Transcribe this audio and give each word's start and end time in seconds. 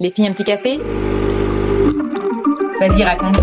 Les 0.00 0.10
filles, 0.10 0.26
un 0.26 0.32
petit 0.32 0.42
café? 0.42 0.80
Vas-y, 2.80 3.04
raconte. 3.04 3.36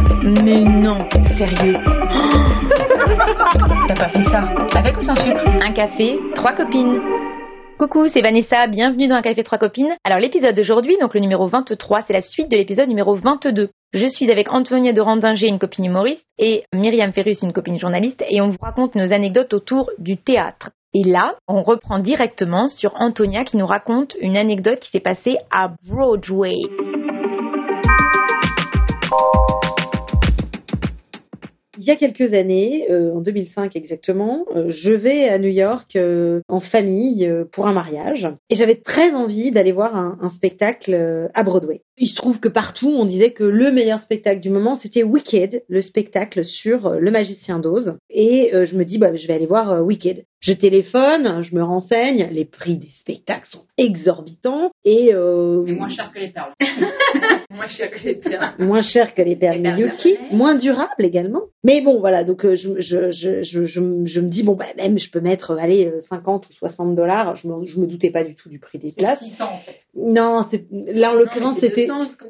Mais 0.43 0.65
non, 0.65 0.97
sérieux. 1.21 1.75
T'as 3.87 3.95
pas 3.95 4.09
fait 4.09 4.19
ça 4.19 4.49
Avec 4.75 4.97
ou 4.97 5.01
sans 5.01 5.15
sucre? 5.15 5.47
Un 5.47 5.71
café, 5.71 6.19
trois 6.35 6.51
copines. 6.51 6.99
Coucou, 7.79 8.07
c'est 8.13 8.21
Vanessa, 8.21 8.67
bienvenue 8.67 9.07
dans 9.07 9.15
un 9.15 9.21
café 9.21 9.45
trois 9.45 9.59
copines. 9.59 9.95
Alors 10.03 10.19
l'épisode 10.19 10.53
d'aujourd'hui, 10.53 10.97
donc 10.99 11.13
le 11.13 11.21
numéro 11.21 11.47
23, 11.47 12.01
c'est 12.05 12.13
la 12.13 12.21
suite 12.21 12.51
de 12.51 12.57
l'épisode 12.57 12.89
numéro 12.89 13.15
22. 13.15 13.69
Je 13.93 14.05
suis 14.09 14.31
avec 14.31 14.53
Antonia 14.53 14.93
de 14.93 15.01
Randinger, 15.01 15.49
une 15.49 15.59
copine 15.59 15.83
humoriste, 15.83 16.25
et 16.37 16.63
Myriam 16.73 17.11
Ferrus, 17.11 17.41
une 17.41 17.51
copine 17.51 17.77
journaliste, 17.77 18.23
et 18.29 18.39
on 18.39 18.47
vous 18.47 18.57
raconte 18.61 18.95
nos 18.95 19.11
anecdotes 19.11 19.53
autour 19.53 19.89
du 19.97 20.15
théâtre. 20.15 20.69
Et 20.93 21.03
là, 21.03 21.35
on 21.49 21.61
reprend 21.61 21.99
directement 21.99 22.69
sur 22.69 22.93
Antonia 22.95 23.43
qui 23.43 23.57
nous 23.57 23.65
raconte 23.65 24.15
une 24.21 24.37
anecdote 24.37 24.79
qui 24.79 24.91
s'est 24.91 25.01
passée 25.01 25.35
à 25.51 25.71
Broadway. 25.89 26.55
Il 31.83 31.87
y 31.87 31.89
a 31.89 31.95
quelques 31.95 32.35
années, 32.35 32.85
euh, 32.91 33.11
en 33.11 33.21
2005 33.21 33.75
exactement, 33.75 34.45
euh, 34.55 34.69
je 34.69 34.91
vais 34.91 35.27
à 35.27 35.39
New 35.39 35.49
York 35.49 35.95
euh, 35.95 36.41
en 36.47 36.59
famille 36.59 37.25
euh, 37.25 37.43
pour 37.51 37.65
un 37.65 37.73
mariage 37.73 38.27
et 38.51 38.55
j'avais 38.55 38.75
très 38.75 39.13
envie 39.13 39.49
d'aller 39.49 39.71
voir 39.71 39.95
un, 39.95 40.15
un 40.21 40.29
spectacle 40.29 40.93
euh, 40.93 41.27
à 41.33 41.41
Broadway. 41.41 41.81
Il 41.97 42.07
se 42.07 42.15
trouve 42.15 42.39
que 42.39 42.49
partout 42.49 42.93
on 42.95 43.05
disait 43.05 43.31
que 43.31 43.43
le 43.43 43.71
meilleur 43.71 43.99
spectacle 44.03 44.41
du 44.41 44.51
moment 44.51 44.75
c'était 44.75 45.01
Wicked, 45.01 45.63
le 45.67 45.81
spectacle 45.81 46.45
sur 46.45 46.85
euh, 46.85 46.99
le 46.99 47.09
magicien 47.09 47.57
d'Oz. 47.57 47.97
Et 48.11 48.51
je 48.53 48.75
me 48.75 48.85
dis 48.85 48.99
bah 48.99 49.15
je 49.15 49.25
vais 49.25 49.33
aller 49.33 49.47
voir 49.47 49.83
Wicked. 49.83 50.25
Je 50.41 50.53
téléphone, 50.53 51.43
je 51.43 51.53
me 51.55 51.61
renseigne, 51.63 52.27
les 52.31 52.45
prix 52.45 52.75
des 52.75 52.89
spectacles 52.99 53.45
sont 53.47 53.65
exorbitants 53.77 54.71
et 54.83 55.11
euh, 55.13 55.61
Mais 55.65 55.73
moins 55.73 55.89
cher 55.89 56.11
que 56.15 56.19
les 56.19 56.29
perles. 56.29 56.53
moins 57.51 57.67
cher 57.67 57.91
que 57.91 58.03
les 58.03 58.15
perles. 58.15 58.53
moins 58.57 58.81
cher 58.81 59.13
que 59.13 59.21
les 59.21 59.35
perles 59.35 59.59
Miyuki, 59.61 60.17
moins 60.31 60.55
durable 60.55 61.05
également. 61.05 61.41
Mais 61.63 61.81
bon, 61.81 61.99
voilà, 61.99 62.23
donc 62.23 62.43
euh, 62.43 62.55
je, 62.55 62.81
je, 62.81 63.11
je, 63.11 63.43
je, 63.43 63.65
je, 63.65 63.79
me- 63.79 64.29
dis, 64.29 64.41
bon, 64.41 64.55
bah, 64.55 64.65
même 64.77 64.97
je 64.97 65.11
peux 65.11 65.19
mettre, 65.19 65.51
euh, 65.51 65.57
allez, 65.57 65.85
euh, 65.85 66.01
50 66.09 66.49
ou 66.49 66.53
60 66.53 66.95
dollars. 66.95 67.35
Je 67.35 67.47
me, 67.47 67.65
je 67.67 67.79
me 67.79 67.85
doutais 67.85 68.09
pas 68.09 68.23
du 68.23 68.33
tout 68.33 68.49
du 68.49 68.57
prix 68.57 68.79
des 68.79 68.93
places. 68.93 69.19
600 69.19 69.45
en 69.45 69.57
fait. 69.59 69.80
Non, 69.93 70.45
c'est- 70.49 70.65
là, 70.71 71.11
en 71.11 71.15
l'occurrence, 71.15 71.57
c'était, 71.59 71.87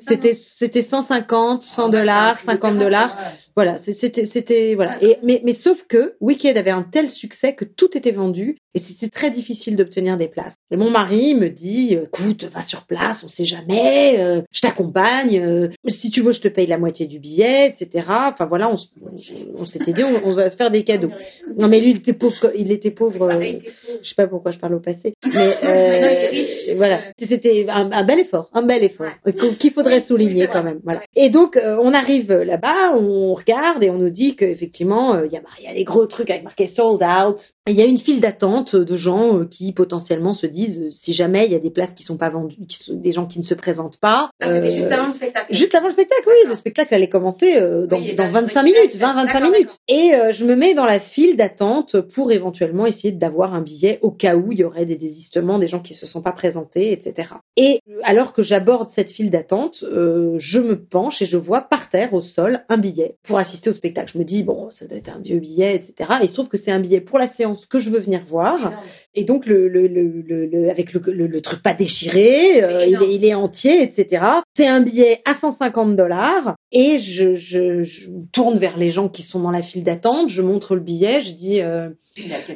c'était, 0.08 0.38
c'était 0.58 0.82
150, 0.82 1.64
100 1.64 1.90
dollars, 1.90 2.40
50 2.46 2.78
dollars. 2.80 3.16
Voilà, 3.56 3.78
c'était, 3.80 4.26
c'était, 4.26 4.74
voilà. 4.76 4.98
Et, 5.04 5.18
mais, 5.24 5.42
mais 5.44 5.54
sauf 5.54 5.78
que 5.90 6.14
Wicked 6.22 6.56
avait 6.58 6.72
un 6.72 6.84
tel 6.84 7.10
succès 7.10 7.54
que 7.54 7.66
tout 7.66 7.96
était 7.98 8.12
vendu 8.12 8.58
et 8.74 8.80
c'était 8.80 9.10
très 9.10 9.30
difficile 9.30 9.76
d'obtenir 9.76 10.16
des 10.18 10.30
places. 10.30 10.56
Et 10.72 10.78
mon 10.78 10.90
mari 10.90 11.36
me 11.36 11.50
dit, 11.50 11.96
euh, 11.98 12.06
écoute, 12.06 12.46
va 12.46 12.62
sur 12.66 12.86
place, 12.86 13.22
on 13.24 13.28
sait 13.28 13.44
jamais, 13.44 14.18
euh, 14.20 14.42
je 14.54 14.62
t'accompagne, 14.62 15.38
euh, 15.40 15.68
si 15.90 16.10
tu 16.12 16.22
veux, 16.22 16.32
je 16.32 16.40
te 16.40 16.48
paye 16.48 16.66
la 16.66 16.78
moitié 16.78 17.08
du 17.08 17.20
billet, 17.20 17.68
etc. 17.78 18.06
Enfin 18.32 18.46
voilà, 18.46 18.72
on, 18.72 19.66
s'était 19.66 19.92
dit, 19.92 20.04
on, 20.06 20.22
on 20.30 20.34
va 20.34 20.50
se 20.50 20.56
faire 20.56 20.72
des 20.72 20.86
cadeaux. 20.86 21.12
Non, 21.58 21.68
mais 21.68 21.82
lui, 21.82 21.92
il 21.92 21.98
était 21.98 22.14
pauvre, 22.14 22.52
il 22.56 22.72
était 22.72 22.92
pauvre. 22.92 23.30
euh, 23.30 23.60
je 24.02 24.08
sais 24.08 24.16
pas 24.16 24.28
pourquoi 24.28 24.52
je 24.52 24.60
parle 24.60 24.76
au 24.76 24.80
passé, 24.80 25.14
mais 25.26 26.76
voilà, 26.78 27.02
c'était 27.20 27.51
un, 27.70 27.92
un 27.92 28.04
bel 28.06 28.20
effort, 28.20 28.50
un 28.54 28.62
bel 28.64 28.84
effort 28.84 29.08
qu'il- 29.40 29.58
qu'il 29.58 29.72
faudrait 29.72 30.02
souligner 30.02 30.46
c'est 30.48 30.52
quand 30.54 30.64
même. 30.64 30.80
Voilà. 30.84 31.02
Et 31.16 31.30
donc 31.30 31.58
euh, 31.58 31.78
on 31.82 31.94
arrive 31.94 32.32
là-bas, 32.32 32.94
on 32.96 33.34
regarde 33.34 33.84
et 33.84 33.90
on 33.90 33.98
nous 33.98 34.10
dit 34.10 34.36
qu'effectivement 34.36 35.16
euh, 35.16 35.26
il 35.26 35.32
y 35.32 35.38
a 35.38 35.42
il 35.60 35.66
y 35.66 35.68
a 35.68 35.74
des 35.74 35.84
gros 35.84 36.06
trucs 36.06 36.30
avec 36.30 36.44
marqué 36.44 36.68
sold 36.68 37.02
out. 37.04 37.38
Il 37.68 37.76
y 37.76 37.82
a 37.84 37.86
une 37.86 38.00
file 38.00 38.22
d'attente 38.22 38.76
de 38.76 38.98
gens 38.98 39.38
euh, 39.38 39.46
qui 39.46 39.72
potentiellement 39.72 40.34
se 40.34 40.48
disent 40.48 40.80
euh, 40.80 40.90
si 40.92 41.14
jamais 41.14 41.46
il 41.46 41.52
y 41.52 41.56
a 41.56 41.60
des 41.60 41.70
places 41.70 41.94
qui 41.96 42.04
sont 42.04 42.18
pas 42.18 42.32
vendues, 42.32 42.56
qui 42.68 42.84
sont, 42.84 42.96
des 42.96 43.12
gens 43.12 43.28
qui 43.28 43.38
ne 43.38 43.44
se 43.44 43.54
présentent 43.54 44.00
pas. 44.00 44.32
Ah, 44.42 44.50
euh, 44.50 44.72
juste 44.72 44.92
avant 44.92 45.08
le 45.08 45.14
spectacle. 45.14 45.54
Juste 45.54 45.76
avant 45.76 45.88
le 45.88 45.94
spectacle, 45.94 46.24
oui, 46.26 46.50
le 46.50 46.56
spectacle 46.56 46.96
allait 46.96 47.08
commencer 47.08 47.56
euh, 47.58 47.86
dans, 47.86 47.98
Oui, 47.98 48.16
dans 48.16 48.32
bah, 48.32 48.42
25 48.42 48.64
oui, 48.64 48.74
minutes, 48.74 48.98
d'accord, 48.98 49.24
20-25 49.24 49.26
d'accord. 49.28 49.52
minutes. 49.52 49.70
Et 49.88 50.16
euh, 50.16 50.32
je 50.32 50.44
me 50.44 50.56
mets 50.56 50.74
dans 50.74 50.86
la 50.86 51.00
file 51.00 51.38
d'attente 51.38 51.96
pour 52.16 52.32
éventuellement 52.32 52.88
essayer 52.88 53.12
d'avoir 53.12 53.54
un 53.54 53.62
billet 53.62 54.00
au 54.02 54.10
cas 54.10 54.36
où 54.36 54.52
il 54.52 54.58
y 54.58 54.64
aurait 54.64 54.88
des 54.88 54.98
désistements, 54.98 55.60
des 55.60 55.68
gens 55.68 55.82
qui 55.82 55.94
se 55.94 56.08
sont 56.08 56.24
pas 56.24 56.32
présentés, 56.32 56.92
etc. 56.92 57.34
Et 57.58 57.82
alors 58.04 58.34
que 58.34 58.42
j'aborde 58.42 58.90
cette 58.96 59.12
file 59.12 59.30
d'attente, 59.30 59.76
je 59.84 60.60
me 60.60 60.84
penche 60.84 61.22
et 61.22 61.28
je 61.28 61.38
vois 61.38 61.62
par 61.62 61.90
terre 61.90 62.16
au 62.16 62.24
sol 62.24 62.62
un 62.70 62.80
billet 62.80 63.18
pour 63.24 63.38
assister 63.38 63.70
au 63.70 63.74
spectacle. 63.74 64.12
Je 64.14 64.18
me 64.18 64.24
dis 64.24 64.42
bon, 64.42 64.72
ça 64.72 64.88
doit 64.88 64.98
être 64.98 65.16
un 65.16 65.20
vieux 65.20 65.40
billet, 65.40 65.76
etc. 65.76 66.10
Et 66.22 66.26
il 66.26 66.30
se 66.30 66.34
trouve 66.34 66.48
que 66.48 66.58
c'est 66.58 66.72
un 66.72 66.80
billet 66.80 67.02
pour 67.02 67.20
la 67.20 67.30
séance 67.34 67.51
que 67.70 67.80
je 67.80 67.90
veux 67.90 68.00
venir 68.00 68.22
voir. 68.28 68.84
Et 69.14 69.24
donc 69.24 69.46
le, 69.46 69.68
le, 69.68 69.88
le, 69.88 70.24
le, 70.46 70.70
avec 70.70 70.94
le, 70.94 71.42
truc 71.42 71.62
pas 71.62 71.74
déchiré, 71.74 72.64
euh, 72.64 72.86
il, 72.86 73.02
est, 73.02 73.16
il 73.16 73.26
est 73.26 73.34
entier, 73.34 73.84
etc. 73.84 74.26
C'est 74.56 74.68
un 74.68 74.82
billet 74.82 75.22
à 75.26 75.36
150 75.40 75.96
dollars 75.96 76.56
et 76.72 77.00
je, 77.00 77.36
je, 77.36 77.84
je 77.84 78.10
tourne 78.32 78.58
vers 78.58 78.78
les 78.78 78.92
gens 78.92 79.10
qui 79.10 79.24
sont 79.24 79.40
dans 79.40 79.52
la 79.52 79.62
file 79.62 79.84
d'attente, 79.84 80.30
je 80.30 80.42
montre 80.42 80.76
le 80.76 80.82
billet, 80.82 81.22
je 81.22 81.32
dis 81.32 81.62
euh, 81.62 81.90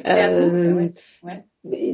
euh, 0.06 0.72
ouais. 0.74 0.92
Ouais. 1.22 1.42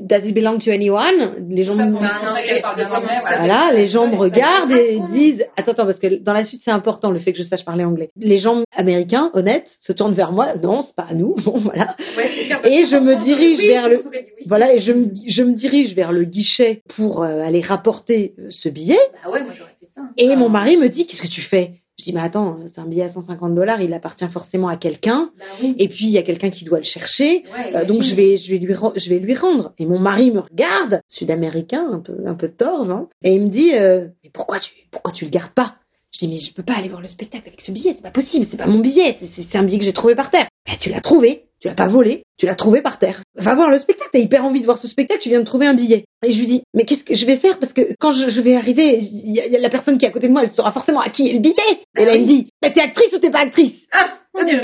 Does 0.02 0.24
it 0.26 0.34
belong 0.34 0.58
to 0.58 0.70
anyone? 0.70 1.46
Les 1.48 1.64
gens 1.64 1.74
Ça, 1.76 1.86
me- 1.86 1.92
grand-mère, 1.92 3.20
voilà, 3.22 3.70
les 3.72 3.86
gens 3.86 4.06
me 4.06 4.16
regardent 4.16 4.72
et 4.72 5.00
disent 5.12 5.44
attends 5.56 5.72
attends 5.72 5.86
parce 5.86 5.98
que 5.98 6.22
dans 6.22 6.34
la 6.34 6.44
suite 6.44 6.60
c'est 6.64 6.70
important 6.70 7.10
le 7.10 7.18
fait 7.20 7.32
que 7.32 7.38
je 7.42 7.48
sache 7.48 7.64
parler 7.64 7.84
anglais. 7.84 8.10
Les 8.16 8.38
gens 8.38 8.64
américains 8.76 9.30
honnêtes 9.32 9.70
se 9.80 9.92
tournent 9.92 10.12
vers 10.14 10.32
moi, 10.32 10.54
non 10.62 10.82
c'est 10.82 10.94
pas 10.94 11.06
à 11.08 11.14
nous, 11.14 11.34
bon 11.44 11.58
voilà. 11.58 11.96
Ouais. 12.18 12.48
Et 12.70 12.84
je 12.86 12.96
me 12.96 13.16
dirige 13.24 13.58
Oui, 13.58 13.68
vers 13.68 13.88
le 13.88 14.02
oui. 14.10 14.18
voilà 14.46 14.74
et 14.74 14.80
je 14.80 14.92
me, 14.92 15.06
je 15.28 15.42
me 15.42 15.54
dirige 15.54 15.94
vers 15.94 16.12
le 16.12 16.24
guichet 16.24 16.82
pour 16.96 17.22
euh, 17.22 17.40
aller 17.42 17.60
rapporter 17.62 18.34
euh, 18.38 18.48
ce 18.50 18.68
billet 18.68 18.98
Bah 19.24 19.30
ouais, 19.30 19.42
moi 19.42 19.52
fait 19.52 19.86
ça. 19.94 20.02
et 20.18 20.30
Ah. 20.32 20.36
mon 20.36 20.48
mari 20.50 20.76
me 20.76 20.88
dit 20.88 21.06
qu'est-ce 21.06 21.22
que 21.22 21.28
tu 21.32 21.40
fais? 21.42 21.70
Je 21.98 22.04
dis 22.04 22.12
mais 22.14 22.20
attends 22.22 22.58
c'est 22.74 22.80
un 22.80 22.86
billet 22.86 23.04
à 23.04 23.08
150 23.10 23.54
dollars 23.54 23.80
il 23.82 23.92
appartient 23.92 24.26
forcément 24.28 24.68
à 24.68 24.76
quelqu'un. 24.76 25.30
Bah 25.38 25.44
oui. 25.62 25.74
et 25.78 25.88
puis 25.88 26.06
il 26.06 26.10
y 26.10 26.18
a 26.18 26.22
quelqu'un 26.22 26.50
qui 26.50 26.64
doit 26.64 26.78
le 26.78 26.84
chercher. 26.84 27.44
Ouais, 27.52 27.76
euh, 27.76 27.84
donc 27.84 28.02
je 28.02 28.14
vais 28.14 28.38
je 28.38 28.50
vais 28.50 28.58
lui 28.58 28.74
je 28.96 29.08
vais 29.10 29.18
lui 29.18 29.34
rendre. 29.34 29.72
Et 29.78 29.86
mon 29.86 29.98
mari 29.98 30.30
me 30.30 30.40
regarde 30.40 31.00
sud-américain 31.08 31.86
un 31.92 32.00
peu 32.00 32.16
un 32.26 32.34
peu 32.34 32.48
torve 32.48 32.90
hein, 32.90 33.08
et 33.22 33.34
il 33.34 33.42
me 33.42 33.48
dit 33.50 33.74
euh, 33.74 34.06
mais 34.24 34.30
pourquoi 34.32 34.58
tu 34.58 34.70
pourquoi 34.90 35.12
tu 35.12 35.24
le 35.24 35.30
gardes 35.30 35.52
pas? 35.54 35.74
Je 36.12 36.18
dis 36.18 36.28
mais 36.28 36.40
je 36.40 36.52
peux 36.54 36.62
pas 36.62 36.74
aller 36.74 36.88
voir 36.88 37.00
le 37.00 37.08
spectacle 37.08 37.48
avec 37.48 37.60
ce 37.60 37.72
billet 37.72 37.94
c'est 37.96 38.02
pas 38.02 38.10
possible 38.10 38.46
c'est 38.50 38.56
pas 38.56 38.66
mon 38.66 38.80
billet 38.80 39.18
c'est- 39.36 39.56
un 39.56 39.62
billet 39.64 39.78
que 39.78 39.84
j'ai 39.84 39.92
trouvé 39.92 40.14
par 40.14 40.30
terre 40.30 40.48
mais 40.66 40.76
tu 40.80 40.88
l'as 40.90 41.00
trouvé 41.00 41.44
tu 41.62 41.68
l'as 41.68 41.74
pas 41.74 41.86
volé 41.88 42.24
tu 42.38 42.46
l'as 42.46 42.56
trouvé 42.56 42.82
par 42.82 42.98
terre. 42.98 43.22
Va 43.36 43.54
voir 43.54 43.70
le 43.70 43.78
spectacle 43.78 44.10
t'as 44.12 44.18
hyper 44.18 44.44
envie 44.44 44.60
de 44.60 44.64
voir 44.66 44.76
ce 44.78 44.88
spectacle 44.88 45.20
tu 45.22 45.28
viens 45.28 45.40
de 45.40 45.46
trouver 45.46 45.66
un 45.66 45.74
billet. 45.74 46.04
Et 46.26 46.32
je 46.32 46.38
lui 46.40 46.46
dis 46.48 46.62
mais 46.74 46.84
qu'est-ce 46.84 47.04
que 47.04 47.14
je 47.14 47.24
vais 47.24 47.36
faire? 47.38 47.58
Parce 47.60 47.72
que 47.72 47.94
quand 48.00 48.10
je, 48.12 48.40
vais 48.40 48.56
arriver 48.56 48.98
il 49.00 49.32
y, 49.34 49.40
a- 49.40 49.46
y 49.46 49.56
a 49.56 49.60
la 49.60 49.70
personne 49.70 49.96
qui 49.96 50.04
est 50.04 50.08
à 50.08 50.12
côté 50.12 50.26
de 50.26 50.32
moi 50.32 50.42
elle 50.42 50.50
saura 50.50 50.72
forcément 50.72 51.00
à 51.00 51.10
qui 51.10 51.28
est 51.28 51.34
le 51.34 51.38
billet. 51.40 51.54
Et 51.96 52.04
là 52.04 52.16
il 52.16 52.22
me 52.22 52.26
dit 52.28 52.48
t'es 52.60 52.80
actrice 52.80 53.12
ou 53.14 53.18
t'es 53.20 53.30
pas 53.30 53.40
actrice? 53.42 53.80
Ah, 53.92 54.18
Dieu. 54.34 54.60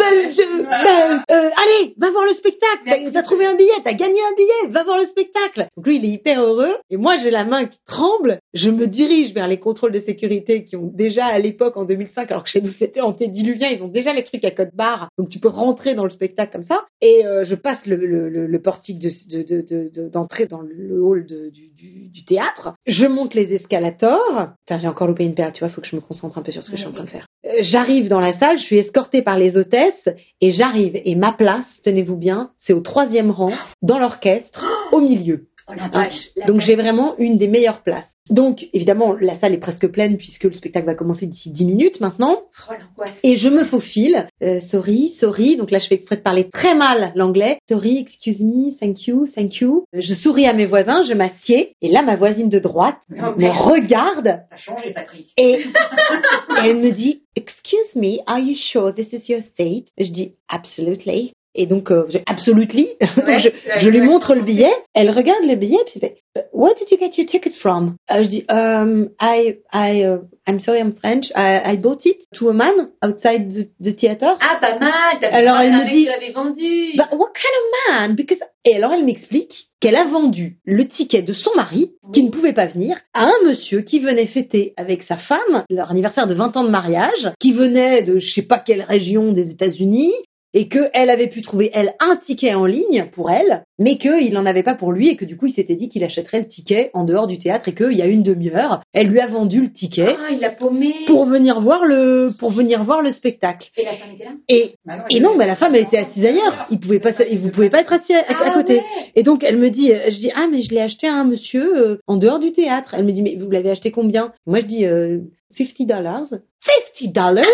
ben, 0.64 1.22
euh, 1.30 1.50
allez, 1.56 1.94
va 1.98 2.10
voir 2.10 2.24
le 2.24 2.32
spectacle. 2.32 2.82
T'as 2.86 3.10
t'as 3.10 3.22
trouvé 3.22 3.44
un 3.46 3.54
billet, 3.54 3.70
t'as 3.84 3.92
gagné 3.92 4.18
un 4.20 4.34
billet, 4.36 4.70
va 4.72 4.82
voir 4.84 4.96
le 4.98 5.06
spectacle. 5.06 5.66
Donc 5.76 5.86
lui, 5.86 5.96
il 5.98 6.04
est 6.04 6.08
hyper 6.14 6.40
heureux. 6.42 6.74
Et 6.90 6.96
moi, 6.96 7.16
j'ai 7.22 7.30
la 7.30 7.44
main 7.44 7.66
qui 7.66 7.78
tremble. 7.86 8.38
Je 8.54 8.70
me 8.70 8.86
dirige 8.86 9.34
vers 9.34 9.46
les 9.46 9.58
contrôles 9.58 9.92
de 9.92 10.00
sécurité 10.00 10.64
qui 10.64 10.76
ont 10.76 10.90
déjà 10.94 11.26
à 11.26 11.38
l'époque, 11.38 11.76
en 11.76 11.84
2005, 11.84 12.30
alors 12.30 12.44
que 12.44 12.50
chez 12.50 12.60
nous 12.62 12.70
c'était 12.78 13.00
antédiluvien, 13.02 13.68
ils 13.68 13.82
ont 13.82 13.88
déjà 13.88 14.12
les 14.12 14.24
trucs 14.24 14.44
à 14.44 14.50
code 14.50 14.70
barre. 14.74 15.08
Donc 15.18 15.28
tu 15.28 15.38
peux 15.38 15.48
rentrer 15.48 15.94
dans 15.94 16.04
le 16.04 16.10
spectacle 16.10 16.52
comme 16.52 16.62
ça. 16.64 16.84
Et 17.02 17.26
euh, 17.26 17.44
je 17.44 17.54
passe 17.54 17.84
le, 17.86 17.96
le, 17.96 18.28
le, 18.28 18.46
le 18.46 18.62
portique 18.62 18.98
de- 18.98 19.08
de- 19.30 19.42
de- 19.42 19.62
de- 19.62 19.90
de- 19.94 20.08
d'entrée 20.08 20.46
dans 20.46 20.62
le 20.62 21.00
hall 21.02 21.26
du, 21.26 21.50
du, 21.76 22.08
du 22.08 22.24
théâtre. 22.24 22.72
Je 22.86 23.06
monte 23.06 23.34
les 23.34 23.52
escalators. 23.52 24.48
Putain, 24.66 24.78
j'ai 24.78 24.88
encore 24.88 25.06
loupé 25.06 25.24
une 25.24 25.34
paire, 25.34 25.52
tu 25.52 25.60
vois, 25.60 25.68
faut 25.68 25.80
que 25.80 25.86
je 25.86 25.96
me 25.96 26.00
concentre 26.00 26.38
un 26.38 26.42
peu 26.42 26.52
sur 26.52 26.62
ce 26.62 26.70
que 26.70 26.76
je 26.76 26.82
suis 26.82 26.88
en 26.90 26.92
train 26.94 27.04
de 27.04 27.10
faire. 27.10 27.26
Euh, 27.47 27.50
J'arrive 27.60 28.09
dans 28.09 28.21
la 28.21 28.32
salle, 28.32 28.59
je 28.59 28.65
suis 28.65 28.78
escortée 28.78 29.22
par 29.22 29.37
les 29.37 29.56
hôtesses 29.56 30.09
et 30.41 30.53
j'arrive 30.53 31.00
et 31.04 31.15
ma 31.15 31.32
place, 31.32 31.66
tenez-vous 31.84 32.16
bien, 32.16 32.50
c'est 32.60 32.72
au 32.72 32.81
troisième 32.81 33.31
rang 33.31 33.53
dans 33.82 33.99
l'orchestre, 33.99 34.65
au 34.93 35.00
milieu. 35.00 35.47
Oh 35.69 35.75
la 35.76 35.88
vache. 35.88 36.31
la 36.37 36.47
Donc 36.47 36.60
j'ai 36.60 36.76
vraiment 36.76 37.16
une 37.19 37.38
des 37.38 37.49
meilleures 37.49 37.82
places. 37.82 38.10
Donc 38.30 38.66
évidemment 38.72 39.14
la 39.20 39.38
salle 39.38 39.54
est 39.54 39.58
presque 39.58 39.86
pleine 39.88 40.16
puisque 40.18 40.44
le 40.44 40.52
spectacle 40.52 40.86
va 40.86 40.94
commencer 40.94 41.26
d'ici 41.26 41.50
10 41.50 41.64
minutes 41.64 42.00
maintenant. 42.00 42.42
Oh 42.69 42.72
l'angoisse. 42.72 43.16
Et 43.22 43.36
je 43.36 43.48
me 43.48 43.64
faufile. 43.64 44.26
Euh, 44.42 44.60
sorry, 44.70 45.14
sorry. 45.20 45.56
Donc 45.56 45.70
là 45.70 45.78
je 45.78 45.86
fais 45.88 45.94
exprès 45.96 46.16
de 46.16 46.22
parler 46.22 46.48
très 46.50 46.75
mal 46.75 47.12
l'anglais. 47.14 47.58
Sorry, 47.69 47.98
excuse 47.98 48.40
me, 48.40 48.76
thank 48.78 49.06
you, 49.06 49.26
thank 49.34 49.60
you. 49.60 49.84
Euh, 49.94 50.00
Je 50.00 50.14
souris 50.14 50.46
à 50.46 50.52
mes 50.52 50.66
voisins, 50.66 51.02
je 51.04 51.14
m'assieds. 51.14 51.72
Et 51.82 51.88
là 51.88 52.02
ma 52.02 52.16
voisine 52.16 52.48
de 52.48 52.58
droite 52.58 52.96
Oh, 53.10 53.34
me 53.36 53.48
regarde 53.48 54.26
Ça 54.26 54.46
a 54.50 54.56
changé, 54.58 54.92
Patrick. 54.94 55.28
et, 55.36 55.60
et 55.60 55.66
elle 56.64 56.76
me 56.78 56.90
dit, 56.92 57.22
Excuse 57.36 57.94
me, 57.94 58.19
are 58.26 58.40
you 58.40 58.56
sure 58.56 58.92
this 58.92 59.12
is 59.12 59.22
your 59.28 59.42
state? 59.54 59.86
Je 59.96 60.10
dis, 60.12 60.32
Absolutely. 60.48 61.32
Et 61.54 61.66
donc, 61.66 61.90
euh, 61.90 62.06
absolutely. 62.26 62.88
Ouais, 63.26 63.40
je, 63.80 63.88
lui 63.88 64.00
montre 64.00 64.34
le 64.34 64.42
billet. 64.42 64.72
Elle 64.94 65.10
regarde 65.10 65.44
le 65.44 65.56
billet 65.56 65.78
puis 65.86 66.00
elle 66.00 66.10
fait 66.10 66.16
Where 66.52 66.74
did 66.74 66.88
you 66.90 66.98
get 66.98 67.20
your 67.20 67.28
ticket 67.28 67.52
from? 67.60 67.96
Euh, 68.10 68.22
je 68.22 68.28
dis 68.28 68.44
um, 68.48 69.08
I 69.20 69.56
I 69.72 70.04
uh, 70.04 70.18
I'm 70.46 70.60
sorry 70.60 70.78
I'm 70.78 70.94
French. 70.94 71.26
I, 71.34 71.72
I 71.72 71.76
bought 71.76 72.06
it 72.06 72.18
to 72.38 72.48
a 72.48 72.52
man 72.52 72.90
outside 73.02 73.50
the, 73.50 73.68
the 73.80 73.96
theater. 73.96 74.36
Ah, 74.40 74.58
pas 74.60 74.78
mal. 74.78 75.18
Alors, 75.22 75.60
elle 75.60 75.72
me 75.72 75.84
dit- 75.90 76.32
vendu. 76.32 76.96
But 76.96 77.18
what 77.18 77.32
kind 77.34 77.54
of 77.56 77.90
man? 77.90 78.14
Because 78.14 78.38
et 78.64 78.76
alors 78.76 78.92
elle 78.92 79.04
m'explique 79.04 79.68
qu'elle 79.80 79.96
a 79.96 80.04
vendu 80.04 80.58
le 80.66 80.88
ticket 80.88 81.22
de 81.22 81.32
son 81.32 81.54
mari 81.54 81.92
qui 82.12 82.22
ne 82.22 82.30
pouvait 82.30 82.52
pas 82.52 82.66
venir 82.66 82.98
à 83.14 83.24
un 83.24 83.46
monsieur 83.46 83.80
qui 83.80 84.00
venait 84.00 84.26
fêter 84.26 84.74
avec 84.76 85.04
sa 85.04 85.16
femme 85.16 85.64
leur 85.70 85.90
anniversaire 85.90 86.26
de 86.26 86.34
20 86.34 86.56
ans 86.56 86.64
de 86.64 86.70
mariage, 86.70 87.30
qui 87.40 87.52
venait 87.52 88.02
de 88.02 88.18
je 88.18 88.30
sais 88.34 88.42
pas 88.42 88.58
quelle 88.58 88.82
région 88.82 89.32
des 89.32 89.50
États-Unis 89.50 90.12
et 90.54 90.68
que 90.68 90.88
elle 90.94 91.10
avait 91.10 91.26
pu 91.28 91.42
trouver 91.42 91.70
elle 91.74 91.94
un 92.00 92.16
ticket 92.16 92.54
en 92.54 92.64
ligne 92.66 93.06
pour 93.12 93.30
elle, 93.30 93.64
mais 93.78 93.98
qu'il 93.98 94.32
n'en 94.32 94.46
avait 94.46 94.62
pas 94.62 94.74
pour 94.74 94.92
lui 94.92 95.08
et 95.10 95.16
que 95.16 95.24
du 95.24 95.36
coup 95.36 95.46
il 95.46 95.52
s'était 95.52 95.76
dit 95.76 95.88
qu'il 95.88 96.02
achèterait 96.04 96.40
le 96.40 96.48
ticket 96.48 96.90
en 96.94 97.04
dehors 97.04 97.26
du 97.26 97.38
théâtre 97.38 97.68
et 97.68 97.74
qu'il 97.74 97.92
y 97.92 98.02
a 98.02 98.06
une 98.06 98.22
demi-heure, 98.22 98.80
elle 98.94 99.08
lui 99.08 99.20
a 99.20 99.26
vendu 99.26 99.60
le 99.60 99.72
ticket 99.72 100.16
Ah, 100.18 100.28
il 100.32 100.40
l'a 100.40 100.50
paumé. 100.50 100.94
pour 101.06 101.26
venir 101.26 101.60
voir 101.60 101.84
le 101.84 102.30
pour 102.38 102.50
venir 102.50 102.82
voir 102.84 103.02
le 103.02 103.12
spectacle. 103.12 103.68
Et 103.76 103.84
la 103.84 103.94
femme 103.96 104.10
était 104.14 104.24
là? 104.24 104.30
Et 104.48 104.74
Bah 104.86 105.04
et 105.10 105.20
non, 105.20 105.36
mais 105.36 105.46
la 105.46 105.54
femme 105.54 105.74
elle 105.74 105.82
était 105.84 105.98
assise 105.98 106.24
ailleurs. 106.24 106.66
Il 106.70 106.80
pouvait 106.80 107.00
pas, 107.00 107.12
vous 107.12 107.50
pouvez 107.50 107.70
pas 107.70 107.80
être 107.80 107.92
assis 107.92 108.14
à, 108.14 108.20
à 108.20 108.24
Ah 108.46 108.50
côté. 108.52 108.76
ouais. 108.76 108.84
Et 109.16 109.22
donc 109.22 109.44
elle 109.44 109.58
me 109.58 109.68
dit, 109.70 109.92
euh, 109.92 110.06
je 110.06 110.16
dis 110.16 110.30
ah 110.34 110.46
mais 110.50 110.62
je 110.62 110.70
l'ai 110.74 110.80
acheté 110.80 111.06
à 111.08 111.14
un 111.14 111.24
monsieur 111.24 111.76
euh, 111.76 111.98
en 112.06 112.16
dehors 112.16 112.38
du 112.38 112.52
théâtre. 112.52 112.94
Elle 112.96 113.04
me 113.04 113.12
dit 113.12 113.22
mais 113.22 113.36
vous 113.38 113.50
l'avez 113.50 113.70
acheté 113.70 113.90
combien? 113.90 114.32
Moi 114.46 114.60
je 114.60 114.66
dis 114.66 114.86
euh, 114.86 115.18
50 115.56 115.86
dollars. 115.86 116.26
50 116.26 117.12
dollars? 117.14 117.44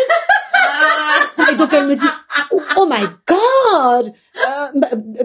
Et 1.52 1.56
donc 1.56 1.68
elle 1.72 1.86
me 1.86 1.94
dit 1.96 2.06
oh, 2.52 2.60
oh 2.78 2.86
my 2.86 3.06
god, 3.26 4.12
uh, 4.34 4.68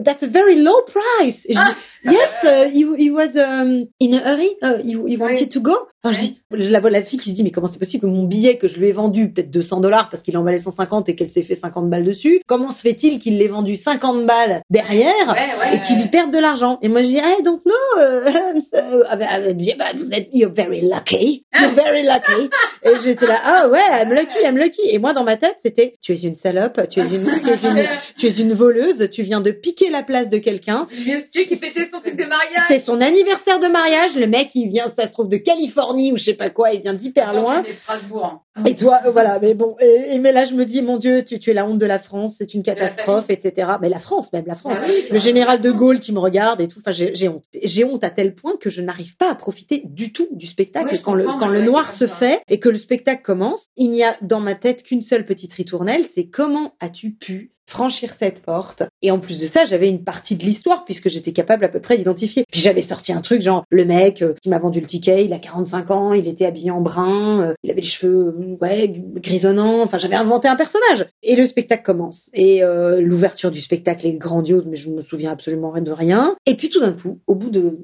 that's 0.04 0.24
a 0.24 0.28
very 0.28 0.56
low 0.56 0.82
price. 0.88 1.38
Je 1.48 1.54
dis 1.54 2.14
yes, 2.16 2.32
uh, 2.44 2.70
he, 2.70 2.86
he 2.98 3.10
was 3.12 3.36
um, 3.36 3.88
in 4.00 4.14
a 4.14 4.22
hurry, 4.24 4.56
uh, 4.62 4.78
he, 4.84 4.92
he 5.08 5.18
wanted 5.18 5.52
to 5.52 5.60
go. 5.60 5.76
Alors, 6.02 6.18
je 6.18 6.58
je 6.58 6.70
la 6.70 6.80
vois 6.80 6.90
la 6.90 7.02
fille 7.02 7.20
qui 7.20 7.32
se 7.32 7.36
dit 7.36 7.44
mais 7.44 7.52
comment 7.52 7.68
c'est 7.68 7.78
possible 7.78 8.02
que 8.04 8.08
mon 8.08 8.24
billet 8.24 8.58
que 8.58 8.70
je 8.70 8.80
lui 8.80 8.88
ai 8.88 8.94
vendu 8.94 9.34
peut-être 9.34 9.52
200 9.52 9.82
dollars 9.82 10.08
parce 10.10 10.24
qu'il 10.24 10.38
en 10.38 10.44
valait 10.44 10.60
150 10.60 11.10
et 11.10 11.16
qu'elle 11.16 11.30
s'est 11.32 11.44
fait 11.44 11.58
50 11.58 11.90
balles 11.90 12.06
dessus, 12.06 12.40
comment 12.48 12.72
se 12.72 12.80
fait-il 12.82 13.20
qu'il 13.20 13.38
l'ait 13.38 13.50
vendu 13.50 13.76
50 13.76 14.26
balles 14.26 14.62
derrière 14.70 15.28
Ouais, 15.28 15.60
ouais, 15.60 15.76
et 15.76 15.88
qu'il 15.88 15.98
ouais. 16.02 16.08
perde 16.10 16.32
de 16.32 16.38
l'argent? 16.38 16.78
Et 16.82 16.88
moi 16.88 17.02
je 17.02 17.08
dis 17.08 17.20
ah 17.20 17.42
donc 17.44 17.60
non, 17.66 18.02
euh, 18.02 18.32
elle 18.72 19.56
me 19.56 19.60
dit 19.60 19.74
bah 19.78 19.92
vous 19.94 20.10
êtes 20.12 20.30
you're 20.32 20.54
very 20.54 20.80
lucky, 20.82 21.44
you're 21.54 21.76
very 21.76 22.04
lucky. 22.04 22.50
et 22.84 22.94
j'étais 23.04 23.28
là 23.28 23.42
ah 23.44 23.68
ouais 23.68 24.02
I'm 24.02 24.14
lucky, 24.14 24.40
I'm 24.42 24.58
lucky. 24.58 24.84
Et 24.86 25.00
moi 25.00 25.12
dans 25.14 25.26
ma 25.26 25.36
tête 25.36 25.58
c'était 25.62 25.96
tu 26.02 26.14
es 26.14 26.20
une 26.22 26.36
salope, 26.36 26.80
tu 26.90 26.99
es 27.00 27.16
une, 27.16 27.42
tu 27.42 27.50
es 27.50 27.68
une, 27.68 27.88
tu 28.18 28.28
es 28.28 28.42
une 28.42 28.54
voleuse, 28.54 29.10
tu 29.12 29.24
viens 29.24 29.42
de 29.42 29.52
piquer 29.52 29.90
la 29.90 30.04
place 30.04 30.30
de 30.30 30.38
quelqu'un. 30.38 30.86
Le 30.92 31.16
monsieur 31.16 31.44
qui 31.44 31.58
fêtait 31.58 31.90
son 31.92 32.00
truc 32.00 32.16
de 32.16 32.26
mariage. 32.26 32.66
C'est 32.68 32.86
son 32.86 33.02
anniversaire 33.02 33.60
de 33.60 33.68
mariage, 33.68 34.16
le 34.16 34.28
mec 34.28 34.50
il 34.56 34.70
vient, 34.70 34.90
ça 34.96 35.08
se 35.08 35.14
trouve 35.14 35.30
de 35.30 35.38
Californie 35.38 36.12
ou 36.12 36.18
je 36.18 36.24
sais 36.24 36.36
pas 36.36 36.50
quoi, 36.50 36.72
il 36.72 36.82
vient 36.82 36.94
d'hyper 36.94 37.34
loin. 37.34 37.64
Strasbourg. 37.84 38.42
Et 38.66 38.76
toi, 38.76 39.00
euh, 39.06 39.12
voilà, 39.12 39.40
mais 39.40 39.54
bon, 39.54 39.76
et, 39.80 40.16
et 40.16 40.20
mais 40.20 40.32
là 40.32 40.46
je 40.46 40.54
me 40.54 40.66
dis, 40.66 40.82
mon 40.82 40.98
Dieu, 40.98 41.24
tu, 41.24 41.40
tu 41.40 41.52
es 41.52 41.54
la 41.54 41.66
honte 41.66 41.80
de 41.80 41.86
la 41.86 42.00
France, 42.00 42.36
c'est 42.38 42.54
une 42.54 42.64
catastrophe, 42.64 43.26
etc. 43.30 43.72
Mais 43.82 43.90
la 43.90 44.00
France, 44.00 44.32
même 44.34 44.46
la 44.48 44.56
France, 44.56 44.78
Ah 44.80 44.86
oui, 44.88 45.06
le 45.10 45.20
général 45.20 45.62
de 45.62 45.72
Gaulle 45.72 46.00
qui 46.00 46.12
me 46.12 46.20
regarde 46.20 46.62
et 46.62 46.68
tout, 46.68 46.80
enfin 46.80 46.92
j'ai 46.92 47.16
j'ai 47.16 47.30
honte. 47.30 47.44
J'ai 47.64 47.84
honte 47.86 48.04
à 48.04 48.10
tel 48.10 48.36
point 48.36 48.54
que 48.60 48.70
je 48.70 48.82
n'arrive 48.82 49.16
pas 49.18 49.30
à 49.32 49.36
profiter 49.36 49.84
du 49.86 50.12
tout 50.12 50.28
du 50.32 50.48
spectacle 50.48 51.00
quand 51.04 51.14
le 51.14 51.26
quand 51.26 51.48
le 51.48 51.64
noir 51.64 51.96
se 51.98 52.08
fait 52.08 52.42
et 52.48 52.60
que 52.60 52.70
le 52.70 52.78
spectacle 52.78 53.22
commence. 53.24 53.66
Il 53.78 53.92
n'y 53.92 54.04
a 54.04 54.18
dans 54.22 54.40
ma 54.40 54.56
tête 54.56 54.84
qu'une 54.84 55.02
seule 55.02 55.26
petite 55.26 55.54
ritournelle, 55.54 56.06
c'est 56.16 56.30
comment 56.30 56.74
as-tu 56.80 57.12
pu 57.12 57.52
franchir 57.70 58.14
cette 58.20 58.42
porte. 58.42 58.84
Et 59.02 59.12
en 59.12 59.20
plus 59.20 59.40
de 59.40 59.48
ça 59.48 59.66
j'avais 59.66 59.90
une 59.90 60.04
partie 60.04 60.36
de 60.36 60.44
l'histoire 60.44 60.86
puisque 60.86 61.10
j'étais 61.10 61.32
capable 61.32 61.66
à 61.66 61.70
peu 61.70 61.80
près 61.80 61.98
d'identifier. 61.98 62.46
Puis 62.52 62.62
j'avais 62.62 62.82
sorti 62.82 63.14
un 63.14 63.22
truc 63.22 63.42
genre 63.42 63.64
le 63.70 63.86
mec 63.86 64.22
euh, 64.22 64.34
qui 64.42 64.50
m'a 64.50 64.60
vendu 64.60 64.82
le 64.82 64.88
ticket 64.88 65.26
il 65.26 65.34
a 65.34 65.40
45 65.40 65.92
ans 65.92 66.14
il 66.14 66.28
était 66.28 66.46
habillé 66.46 66.72
en 66.72 66.82
brun 66.82 67.42
euh, 67.42 67.54
il 67.64 67.72
avait 67.72 67.82
les 67.82 67.88
cheveux 67.88 68.28
euh, 68.28 68.58
ouais 68.62 68.94
grisonnants. 69.16 69.84
Enfin 69.84 69.98
j'avais 69.98 70.16
inventé 70.16 70.48
un 70.48 70.56
personnage. 70.56 71.08
Et 71.24 71.36
le 71.36 71.48
spectacle 71.48 71.84
commence. 71.84 72.30
Et 72.34 72.62
l'ouverture 73.00 73.52
du 73.52 73.62
spectacle 73.62 74.06
est 74.06 74.14
grandiose 74.14 74.66
mais 74.66 74.78
je 74.78 74.90
me 74.90 75.02
souviens 75.02 75.32
absolument 75.32 75.74
de 75.80 75.92
rien. 75.92 76.36
Et 76.46 76.56
puis 76.56 76.70
tout 76.70 76.80
d'un 76.80 76.94
coup 76.94 77.20
au 77.28 77.36
bout 77.36 77.50
de 77.50 77.78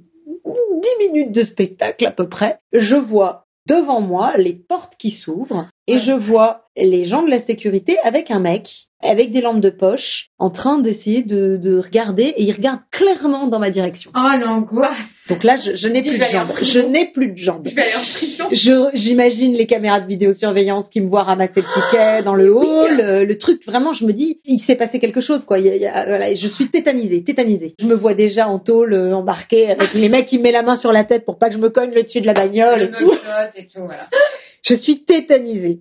10 0.45 1.07
minutes 1.07 1.31
de 1.31 1.43
spectacle 1.43 2.05
à 2.07 2.11
peu 2.11 2.27
près 2.27 2.57
je 2.73 2.95
vois 2.95 3.45
devant 3.67 4.01
moi 4.01 4.37
les 4.37 4.53
portes 4.53 4.93
qui 4.97 5.11
s'ouvrent 5.11 5.67
et 5.87 5.95
Ouais. 5.95 5.99
je 5.99 6.11
vois 6.11 6.61
les 6.77 7.05
gens 7.05 7.23
de 7.23 7.29
la 7.29 7.39
sécurité 7.39 7.97
avec 8.03 8.31
un 8.31 8.39
mec 8.39 8.67
avec 9.01 9.31
des 9.31 9.41
lampes 9.41 9.59
de 9.59 9.69
poche 9.69 10.27
en 10.39 10.49
train 10.49 10.79
d'essayer 10.79 11.21
de, 11.21 11.57
de 11.57 11.77
regarder 11.77 12.23
et 12.37 12.43
il 12.43 12.51
regarde 12.53 12.79
clairement 12.91 13.45
dans 13.45 13.59
ma 13.59 13.69
direction. 13.69 14.09
Oh, 14.15 14.19
l'angoisse. 14.43 14.97
Donc 15.29 15.43
là, 15.43 15.57
je, 15.57 15.75
je 15.75 15.87
n'ai 15.87 16.01
plus 16.01 16.17
de 16.17 16.23
jambes. 16.23 16.51
Je 16.63 16.79
n'ai 16.79 17.05
plus 17.13 17.27
de 17.31 17.37
jambes. 17.37 17.67
J'imagine 18.93 19.53
les 19.53 19.67
caméras 19.67 19.99
de 20.01 20.07
vidéosurveillance 20.07 20.89
qui 20.89 21.01
me 21.01 21.07
voient 21.09 21.23
ramasser 21.23 21.61
le 21.61 21.63
ticket 21.73 22.23
dans 22.23 22.33
le 22.33 22.51
hall, 22.51 22.99
euh, 22.99 23.25
le 23.25 23.37
truc 23.37 23.63
vraiment, 23.67 23.93
je 23.93 24.05
me 24.05 24.13
dis, 24.13 24.39
il 24.45 24.59
s'est 24.61 24.75
passé 24.75 24.97
quelque 24.99 25.21
chose 25.21 25.43
quoi. 25.45 25.59
Il 25.59 25.65
y 25.65 25.69
a- 25.69 25.75
il 25.75 25.81
y 25.81 25.85
a- 25.87 26.05
voilà, 26.05 26.33
je 26.33 26.47
suis 26.47 26.69
tétanisée, 26.69 27.23
tétanisée. 27.23 27.75
Je 27.79 27.85
me 27.85 27.93
vois 27.95 28.15
déjà 28.15 28.47
en 28.47 28.57
tôle 28.59 28.93
euh, 28.93 29.13
embarquée 29.15 29.69
avec 29.69 29.93
les 29.93 30.09
mecs 30.09 30.27
qui 30.27 30.37
me 30.39 30.43
mettent 30.43 30.53
la 30.53 30.61
main 30.63 30.77
sur 30.77 30.91
la 30.91 31.03
tête 31.03 31.25
pour 31.25 31.37
pas 31.37 31.49
que 31.49 31.53
je 31.53 31.59
me 31.59 31.69
cogne 31.69 31.91
le 31.93 32.03
dessus 32.03 32.21
de 32.21 32.25
la 32.25 32.33
bagnole 32.33 32.79
Le 32.79 32.87
et 32.87 32.91
tout. 32.97 33.11
et 33.55 33.67
tout, 33.67 33.81
voilà. 33.85 34.05
Je 34.65 34.75
suis 34.75 35.06
tétanisée. 35.06 35.79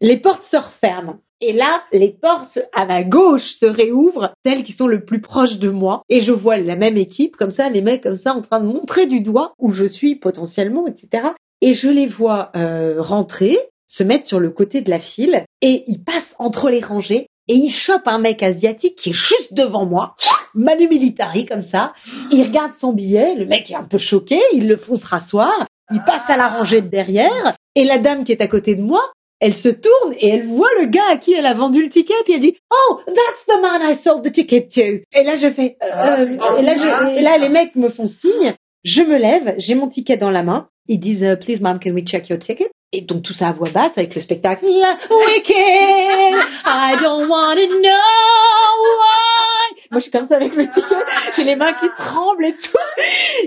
Les 0.00 0.16
portes 0.18 0.44
se 0.50 0.56
referment. 0.56 1.20
Et 1.40 1.52
là, 1.52 1.82
les 1.92 2.16
portes 2.20 2.58
à 2.72 2.86
ma 2.86 3.02
gauche 3.02 3.44
se 3.60 3.66
réouvrent, 3.66 4.32
celles 4.46 4.64
qui 4.64 4.72
sont 4.72 4.86
le 4.86 5.04
plus 5.04 5.20
proches 5.20 5.58
de 5.58 5.68
moi. 5.68 6.02
Et 6.08 6.20
je 6.20 6.32
vois 6.32 6.56
la 6.56 6.76
même 6.76 6.96
équipe, 6.96 7.36
comme 7.36 7.50
ça, 7.50 7.68
les 7.68 7.82
mecs 7.82 8.02
comme 8.02 8.16
ça, 8.16 8.34
en 8.34 8.40
train 8.40 8.60
de 8.60 8.66
montrer 8.66 9.06
du 9.06 9.20
doigt 9.20 9.52
où 9.58 9.72
je 9.72 9.84
suis 9.84 10.14
potentiellement, 10.14 10.86
etc. 10.86 11.28
Et 11.60 11.74
je 11.74 11.88
les 11.88 12.06
vois 12.06 12.50
euh, 12.56 13.02
rentrer, 13.02 13.58
se 13.88 14.02
mettre 14.02 14.26
sur 14.26 14.40
le 14.40 14.50
côté 14.50 14.80
de 14.80 14.90
la 14.90 15.00
file, 15.00 15.44
et 15.60 15.84
ils 15.86 16.02
passent 16.02 16.34
entre 16.38 16.70
les 16.70 16.80
rangées. 16.80 17.26
Et 17.46 17.54
ils 17.56 17.72
chopent 17.72 18.08
un 18.08 18.18
mec 18.18 18.42
asiatique 18.42 18.96
qui 18.96 19.10
est 19.10 19.12
juste 19.12 19.52
devant 19.52 19.84
moi, 19.84 20.16
manu 20.54 20.88
militari 20.88 21.44
comme 21.44 21.64
ça. 21.64 21.92
Il 22.30 22.42
regarde 22.42 22.72
son 22.80 22.94
billet, 22.94 23.34
le 23.34 23.44
mec 23.44 23.70
est 23.70 23.74
un 23.74 23.84
peu 23.84 23.98
choqué, 23.98 24.40
ils 24.54 24.66
le 24.66 24.78
font 24.78 24.96
se 24.96 25.04
rasseoir, 25.04 25.66
il 25.90 26.02
passe 26.04 26.28
à 26.28 26.36
la 26.36 26.48
rangée 26.48 26.82
de 26.82 26.88
derrière, 26.88 27.56
et 27.74 27.84
la 27.84 27.98
dame 27.98 28.24
qui 28.24 28.32
est 28.32 28.40
à 28.40 28.48
côté 28.48 28.74
de 28.74 28.82
moi, 28.82 29.02
elle 29.40 29.54
se 29.54 29.68
tourne 29.68 30.14
et 30.18 30.28
elle 30.28 30.46
voit 30.46 30.70
le 30.80 30.86
gars 30.86 31.10
à 31.12 31.18
qui 31.18 31.34
elle 31.34 31.46
a 31.46 31.54
vendu 31.54 31.82
le 31.82 31.90
ticket 31.90 32.14
et 32.26 32.32
elle 32.32 32.40
dit 32.40 32.56
Oh, 32.70 33.00
that's 33.06 33.44
the 33.46 33.60
man 33.60 33.82
I 33.82 33.96
sold 34.02 34.24
the 34.24 34.32
ticket 34.32 34.68
to. 34.68 34.80
Et 34.80 35.24
là 35.24 35.36
je 35.36 35.50
fais 35.52 35.76
euh, 35.82 35.86
euh, 35.86 36.58
et 36.58 36.62
là 36.62 36.74
je, 36.76 37.18
et 37.18 37.22
là 37.22 37.36
les 37.38 37.48
mecs 37.48 37.74
me 37.74 37.90
font 37.90 38.06
signe, 38.06 38.54
je 38.84 39.02
me 39.02 39.18
lève, 39.18 39.54
j'ai 39.58 39.74
mon 39.74 39.88
ticket 39.88 40.16
dans 40.16 40.30
la 40.30 40.42
main, 40.42 40.68
ils 40.88 41.00
disent 41.00 41.22
euh, 41.22 41.36
Please 41.36 41.60
ma'am, 41.60 41.78
can 41.78 41.90
we 41.90 42.04
check 42.04 42.28
your 42.28 42.38
ticket? 42.38 42.70
Et 42.96 43.00
donc 43.00 43.22
tout 43.24 43.34
ça 43.34 43.48
à 43.48 43.52
voix 43.52 43.70
basse 43.70 43.90
avec 43.96 44.14
le 44.14 44.20
spectacle. 44.20 44.64
Wicked, 44.64 45.54
I 46.64 46.96
don't 47.02 47.28
wanna 47.28 47.66
know 47.66 48.74
why. 49.00 49.74
Moi 49.90 49.98
je 49.98 50.02
suis 50.02 50.12
comme 50.12 50.28
ça 50.28 50.36
avec 50.36 50.54
le 50.54 50.68
ticket, 50.68 50.94
j'ai 51.36 51.42
les 51.42 51.56
mains 51.56 51.72
qui 51.72 51.88
tremblent 51.98 52.46
et 52.46 52.52
tout. 52.52 52.78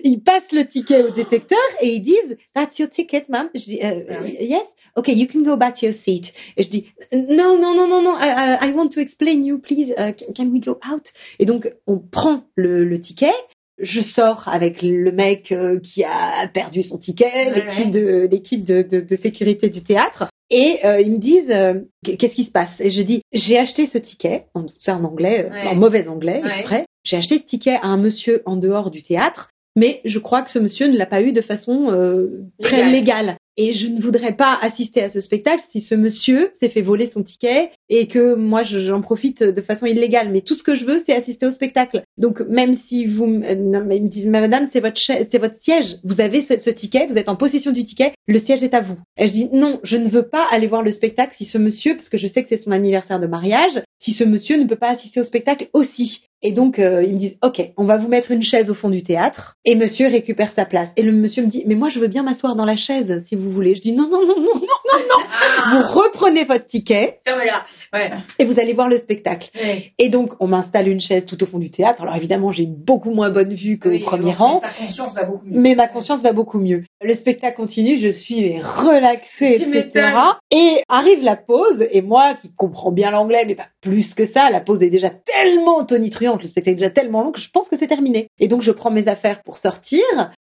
Ils 0.03 0.21
passent 0.21 0.51
le 0.51 0.67
ticket 0.67 1.01
au 1.03 1.11
détecteur 1.11 1.57
et 1.79 1.93
ils 1.95 2.01
disent 2.01 2.37
That's 2.55 2.77
your 2.77 2.89
ticket, 2.89 3.23
ma'am. 3.29 3.49
Je 3.55 3.63
dis 3.63 3.79
euh, 3.81 4.01
Ah. 4.09 4.27
Yes? 4.27 4.65
Okay, 4.97 5.13
you 5.13 5.27
can 5.27 5.43
go 5.43 5.55
back 5.55 5.75
to 5.79 5.85
your 5.85 5.95
seat. 6.03 6.25
Et 6.57 6.63
je 6.63 6.69
dis 6.69 6.87
non, 7.13 7.57
non, 7.57 7.73
non, 7.73 7.87
non, 7.87 8.01
non. 8.01 8.17
I, 8.19 8.73
want 8.73 8.89
to 8.89 8.99
explain 8.99 9.45
you, 9.45 9.59
please. 9.59 9.93
Uh, 9.97 10.11
can, 10.11 10.33
can 10.35 10.51
we 10.51 10.59
go 10.59 10.77
out? 10.91 11.03
Et 11.39 11.45
donc 11.45 11.71
on 11.87 11.99
prend 11.99 12.43
le, 12.55 12.83
le 12.83 12.99
ticket. 12.99 13.31
Je 13.79 14.01
sors 14.01 14.47
avec 14.47 14.81
le 14.81 15.11
mec 15.11 15.51
euh, 15.51 15.79
qui 15.79 16.03
a 16.03 16.47
perdu 16.53 16.81
son 16.83 16.97
ticket, 16.97 17.51
l'équipe 17.53 17.91
de 17.91 18.27
l'équipe 18.31 18.65
de, 18.65 18.81
de, 18.81 19.01
de 19.01 19.15
sécurité 19.17 19.69
du 19.69 19.83
théâtre, 19.83 20.29
et 20.49 20.79
euh, 20.85 20.99
ils 20.99 21.11
me 21.11 21.19
disent 21.19 21.51
euh, 21.51 21.81
qu'est-ce 22.03 22.33
qui 22.35 22.45
se 22.45 22.51
passe? 22.51 22.71
Et 22.79 22.89
je 22.89 23.01
dis 23.01 23.21
j'ai 23.33 23.57
acheté 23.59 23.87
ce 23.93 23.97
ticket, 23.99 24.45
en 24.55 24.63
tout 24.63 24.73
ça 24.79 24.95
en 24.95 25.03
anglais, 25.03 25.45
euh, 25.45 25.53
Ouais. 25.53 25.67
en 25.67 25.75
mauvais 25.75 26.07
anglais, 26.07 26.41
Ouais. 26.43 26.59
exprès. 26.59 26.85
J'ai 27.03 27.17
acheté 27.17 27.37
ce 27.37 27.43
ticket 27.45 27.75
à 27.81 27.85
un 27.87 27.97
monsieur 27.97 28.41
en 28.45 28.55
dehors 28.57 28.89
du 28.91 29.03
théâtre, 29.03 29.49
mais 29.75 30.01
je 30.05 30.19
crois 30.19 30.41
que 30.41 30.49
ce 30.49 30.59
monsieur 30.59 30.87
ne 30.87 30.97
l'a 30.97 31.05
pas 31.05 31.21
eu 31.21 31.31
de 31.31 31.41
façon 31.41 31.91
euh, 31.91 32.45
très 32.61 32.89
Légale. 32.89 33.37
Et 33.59 33.73
je 33.73 33.87
ne 33.87 33.99
voudrais 34.01 34.35
pas 34.35 34.55
assister 34.61 35.01
à 35.01 35.09
ce 35.09 35.19
spectacle 35.19 35.63
si 35.71 35.81
ce 35.81 35.95
monsieur 35.95 36.51
s'est 36.59 36.69
fait 36.69 36.83
voler 36.83 37.09
son 37.11 37.23
ticket 37.23 37.71
et 37.89 38.07
que 38.07 38.35
moi 38.35 38.61
je- 38.61 38.81
j'en 38.81 39.01
profite 39.01 39.41
de 39.41 39.61
façon 39.61 39.87
illégale. 39.87 40.29
Mais 40.31 40.41
tout 40.41 40.53
ce 40.55 40.61
que 40.61 40.75
je 40.75 40.85
veux, 40.85 41.01
c'est 41.05 41.13
assister 41.15 41.47
au 41.47 41.51
spectacle. 41.51 42.03
Donc 42.19 42.39
même 42.41 42.77
si 42.87 43.05
vous, 43.05 43.25
euh, 43.25 43.55
non, 43.55 43.83
mais 43.83 43.99
me 43.99 44.09
disent, 44.09 44.27
madame, 44.27 44.69
c'est 44.71 44.79
votre, 44.79 44.99
c'est 44.99 45.37
votre 45.39 45.59
siège. 45.61 45.95
Vous 46.03 46.21
avez 46.21 46.43
ce, 46.43 46.57
ce 46.59 46.69
ticket, 46.69 47.07
vous 47.07 47.17
êtes 47.17 47.29
en 47.29 47.35
possession 47.35 47.71
du 47.71 47.83
ticket. 47.83 48.13
Le 48.27 48.39
siège 48.39 48.61
est 48.61 48.75
à 48.75 48.81
vous. 48.81 48.97
Et 49.17 49.27
je 49.27 49.33
dis 49.33 49.49
non, 49.51 49.79
je 49.83 49.97
ne 49.97 50.09
veux 50.09 50.27
pas 50.29 50.45
aller 50.51 50.67
voir 50.67 50.83
le 50.83 50.91
spectacle 50.91 51.33
si 51.37 51.45
ce 51.45 51.57
monsieur, 51.57 51.95
parce 51.95 52.09
que 52.09 52.17
je 52.19 52.27
sais 52.27 52.43
que 52.43 52.49
c'est 52.49 52.57
son 52.63 52.71
anniversaire 52.71 53.19
de 53.19 53.27
mariage, 53.27 53.81
si 53.99 54.13
ce 54.13 54.23
monsieur 54.23 54.57
ne 54.57 54.67
peut 54.67 54.75
pas 54.75 54.89
assister 54.91 55.19
au 55.19 55.25
spectacle 55.25 55.67
aussi. 55.73 56.26
Et 56.43 56.51
donc, 56.51 56.77
euh, 56.77 57.03
ils 57.03 57.13
me 57.15 57.19
disent, 57.19 57.37
OK, 57.41 57.61
on 57.77 57.85
va 57.85 57.97
vous 57.97 58.07
mettre 58.07 58.29
une 58.29 58.43
chaise 58.43 58.69
au 58.69 58.75
fond 58.75 58.89
du 58.89 59.01
théâtre. 59.01 59.55
Et 59.65 59.73
monsieur 59.73 60.07
récupère 60.07 60.51
sa 60.53 60.65
place. 60.65 60.89
Et 60.95 61.01
le 61.01 61.11
monsieur 61.11 61.43
me 61.43 61.47
dit, 61.49 61.63
mais 61.65 61.73
moi, 61.73 61.89
je 61.89 61.99
veux 61.99 62.07
bien 62.07 62.21
m'asseoir 62.21 62.55
dans 62.55 62.63
la 62.65 62.75
chaise, 62.75 63.23
si 63.27 63.35
vous 63.35 63.49
voulez. 63.49 63.73
Je 63.73 63.81
dis, 63.81 63.91
non, 63.91 64.03
non, 64.07 64.21
non, 64.25 64.35
non, 64.39 64.53
non, 64.53 64.53
non, 64.53 64.99
non. 65.09 65.23
Ah, 65.39 65.71
Vous 65.91 65.99
reprenez 65.99 66.45
votre 66.45 66.67
ticket 66.67 67.19
voilà. 67.25 67.63
Ouais. 67.93 68.11
et 68.39 68.45
vous 68.45 68.59
allez 68.59 68.73
voir 68.73 68.87
le 68.87 68.99
spectacle. 68.99 69.49
ouais. 69.55 69.91
Et 69.97 70.09
donc, 70.09 70.33
on 70.39 70.47
m'installe 70.47 70.87
une 70.87 71.01
chaise 71.01 71.25
tout 71.25 71.41
au 71.43 71.47
fond 71.47 71.57
du 71.57 71.71
théâtre. 71.71 72.01
Alors, 72.03 72.15
évidemment, 72.15 72.51
j'ai 72.51 72.63
une 72.63 72.75
beaucoup 72.75 73.11
moins 73.11 73.29
bonne 73.31 73.53
vue 73.53 73.79
qu'au 73.79 73.89
Oui, 73.89 73.99
premier 74.03 74.33
rang. 74.33 74.59
Ta 74.59 74.69
conscience 74.73 75.15
va 75.15 75.23
beaucoup 75.23 75.45
mieux. 75.47 75.59
Mais 75.59 75.73
ma 75.75 75.87
conscience 75.87 76.21
va 76.21 76.33
beaucoup 76.33 76.59
mieux. 76.59 76.83
Le 76.99 77.13
spectacle 77.13 77.57
continue, 77.57 77.99
je 77.99 78.09
suis 78.09 78.59
relaxée, 78.59 79.59
Tu 79.59 79.77
etc. 79.77 80.09
Et 80.49 80.81
arrive 80.89 81.21
la 81.23 81.35
pause, 81.35 81.85
et 81.91 82.01
moi 82.01 82.33
qui 82.41 82.49
comprends 82.55 82.91
bien 82.91 83.11
l'anglais, 83.11 83.45
mais 83.45 83.53
pas 83.53 83.67
plus 83.81 84.15
que 84.15 84.25
ça, 84.25 84.49
la 84.49 84.61
pause 84.61 84.81
est 84.81 84.89
déjà 84.89 85.11
tellement 85.11 85.85
tonitruante, 85.85 86.41
le 86.41 86.47
spectacle 86.47 86.71
est 86.71 86.79
déjà 86.79 86.89
tellement 86.89 87.21
long 87.23 87.31
que 87.31 87.39
je 87.39 87.51
pense 87.51 87.69
que 87.69 87.77
c'est 87.77 87.87
terminé. 87.87 88.29
Et 88.39 88.47
donc 88.47 88.63
je 88.63 88.71
prends 88.71 88.89
mes 88.89 89.07
affaires 89.07 89.43
pour 89.43 89.59
sortir, 89.59 90.01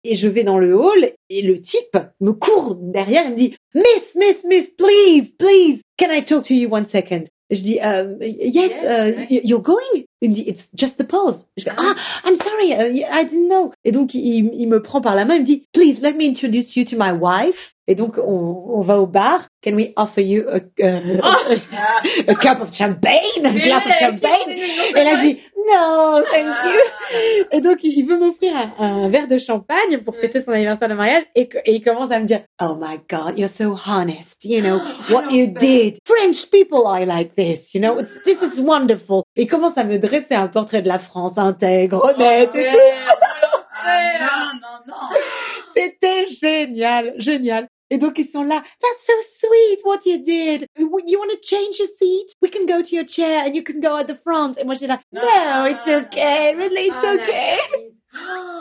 et 0.03 0.17
je 0.17 0.27
vais 0.27 0.43
dans 0.43 0.59
le 0.59 0.77
hall, 0.77 1.13
et 1.31 1.43
le 1.43 1.61
type 1.61 1.97
me 2.21 2.33
court 2.33 2.77
derrière, 2.81 3.25
il 3.27 3.33
me 3.33 3.37
dit 3.37 3.57
Miss, 3.75 4.15
Miss, 4.17 4.43
Miss, 4.45 4.67
please, 4.77 5.31
please, 5.39 5.81
can 5.97 6.11
I 6.11 6.25
talk 6.25 6.45
to 6.47 6.55
you 6.55 6.69
one 6.69 6.89
second? 6.91 7.27
Je 7.53 7.63
dis, 7.63 7.79
um, 7.83 8.17
yes, 8.21 8.73
uh, 8.83 9.27
you're 9.29 9.61
going? 9.61 10.07
Il 10.23 10.31
me 10.31 10.35
dit, 10.35 10.45
it's 10.47 10.63
just 10.75 10.97
the 10.97 11.07
pause. 11.07 11.45
Je 11.59 11.65
fais, 11.65 11.73
ah, 11.77 11.95
I'm 12.25 12.37
sorry, 12.37 12.73
uh, 12.73 13.07
I 13.11 13.25
didn't 13.25 13.49
know. 13.49 13.73
Et 13.85 13.93
donc, 13.93 14.15
il, 14.15 14.51
il 14.55 14.69
me 14.69 14.81
prend 14.81 15.03
par 15.03 15.15
la 15.15 15.27
main, 15.27 15.35
il 15.35 15.43
me 15.43 15.47
dit, 15.47 15.67
please, 15.75 15.99
let 16.01 16.15
me 16.15 16.31
introduce 16.31 16.75
you 16.77 16.87
to 16.87 16.97
my 16.97 17.13
wife. 17.13 17.75
Et 17.89 17.95
donc, 17.95 18.17
on, 18.17 18.71
on 18.75 18.81
va 18.81 18.99
au 18.99 19.07
bar. 19.07 19.49
Can 19.63 19.75
we 19.75 19.93
offer 19.97 20.23
you 20.23 20.45
a, 20.49 20.61
uh, 20.83 21.21
a 22.29 22.35
cup 22.37 22.63
of 22.63 22.73
champagne? 22.73 23.21
A 23.45 23.53
glass 23.53 23.85
of 23.85 23.93
champagne? 24.01 24.49
Et 24.49 25.05
là, 25.05 25.17
je 25.17 25.29
dis, 25.29 25.39
no, 25.67 26.23
thank 26.31 26.47
Ah. 26.47 26.67
you. 26.67 27.45
Et 27.53 27.61
donc, 27.61 27.79
il 27.83 28.05
veut 28.07 28.19
m'offrir 28.19 28.53
un, 28.57 28.73
un 28.79 29.09
verre 29.09 29.29
de 29.29 29.39
champagne 29.39 29.99
pour 30.05 30.17
fêter 30.17 30.43
son 30.43 30.53
anniversaire 30.53 30.89
de 30.89 30.95
mariage. 30.95 31.25
Et, 31.35 31.49
il 31.67 31.83
commence 31.83 32.11
à 32.11 32.19
me 32.19 32.27
dire, 32.27 32.43
oh 32.61 32.75
my 32.81 32.99
God, 33.11 33.39
you're 33.39 33.51
so 33.59 33.77
honest. 33.87 34.35
You 34.43 34.61
know, 34.63 34.79
what 35.11 35.31
you 35.31 35.49
did. 35.49 35.99
French 36.07 36.37
people 36.51 36.87
are 36.87 37.05
like 37.07 37.35
this, 37.37 37.61
you 37.75 37.81
know. 37.81 38.01
This 38.25 38.39
is 38.43 38.61
wonderful. 38.61 39.25
Il 39.37 39.47
commence 39.49 39.77
à 39.79 39.85
me 39.85 39.99
dresser 39.99 40.35
un 40.35 40.49
portrait 40.49 40.83
de 40.83 40.89
la 40.89 40.99
France 40.99 41.37
intègre, 41.37 42.03
honnête. 42.05 42.51
et 42.55 42.73
tout. 42.73 42.79
Ah, 43.85 44.21
non, 44.21 44.61
non, 44.63 44.95
non. 44.95 45.17
C'était 45.75 46.27
génial, 46.41 47.15
génial. 47.19 47.67
Et 47.93 47.99
donc 47.99 48.15
ils 48.19 48.29
sont 48.29 48.43
là. 48.43 48.63
That's 48.81 49.07
so 49.07 49.13
sweet 49.41 49.81
what 49.85 49.99
you 50.07 50.25
did. 50.25 50.67
You 50.79 50.89
want 51.19 51.29
to 51.29 51.39
change 51.43 51.79
your 51.79 51.89
seat? 51.99 52.29
We 52.41 52.51
can 52.51 52.65
go 52.67 52.83
to 52.83 52.95
your 52.97 53.05
chair 53.07 53.45
and 53.45 53.55
you 53.55 53.63
can 53.63 53.81
go 53.81 53.99
at 53.99 54.05
the 54.07 54.17
front. 54.25 54.55
Et 54.59 54.65
moi 54.65 54.77
j'ai 54.81 54.87
là. 54.87 54.99
No, 55.13 55.67
it's 55.67 56.07
okay. 56.07 56.55
Really, 56.57 56.87
it's 56.87 56.97
Ah, 57.03 57.15
okay. 57.15 57.57
Ah, 58.15 58.61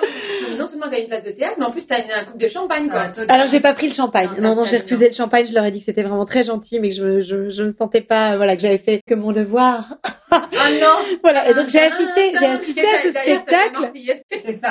non 0.57 0.67
seulement 0.67 0.89
t'as 0.89 0.99
une 0.99 1.07
place 1.07 1.23
de 1.23 1.31
théâtre, 1.31 1.55
mais 1.59 1.65
en 1.65 1.71
plus 1.71 1.87
t'as 1.87 2.03
une, 2.03 2.11
un 2.11 2.25
coupe 2.25 2.41
de 2.41 2.49
champagne, 2.49 2.89
quoi. 2.89 3.07
Alors 3.29 3.47
j'ai 3.47 3.61
pas 3.61 3.73
pris 3.73 3.87
le 3.87 3.93
champagne. 3.93 4.31
Non, 4.37 4.49
Non, 4.49 4.55
non, 4.55 4.63
t'as 4.65 4.71
j'ai 4.71 4.77
refusé 4.79 5.07
le 5.07 5.13
champagne. 5.15 5.45
Je 5.47 5.53
leur 5.53 5.63
ai 5.63 5.71
dit 5.71 5.79
que 5.79 5.85
c'était 5.85 6.03
vraiment 6.03 6.25
très 6.25 6.43
gentil, 6.43 6.79
mais 6.81 6.89
que 6.89 6.95
je, 6.95 7.21
je, 7.21 7.49
je 7.51 7.63
ne 7.63 7.71
sentais 7.71 8.01
pas, 8.01 8.35
voilà, 8.35 8.57
que 8.57 8.61
j'avais 8.61 8.79
fait 8.79 9.01
que 9.07 9.15
mon 9.15 9.31
devoir. 9.31 9.95
Ah 10.31 10.69
non 10.71 11.17
voilà. 11.21 11.49
Et 11.49 11.53
donc 11.53 11.67
j'ai 11.69 11.79
assisté, 11.79 12.31
Ah, 12.33 12.39
j'ai 12.39 12.47
non, 12.47 12.53
assisté 12.53 12.81
à 12.81 13.01
ce 13.03 13.09
spectacle. 13.11 13.91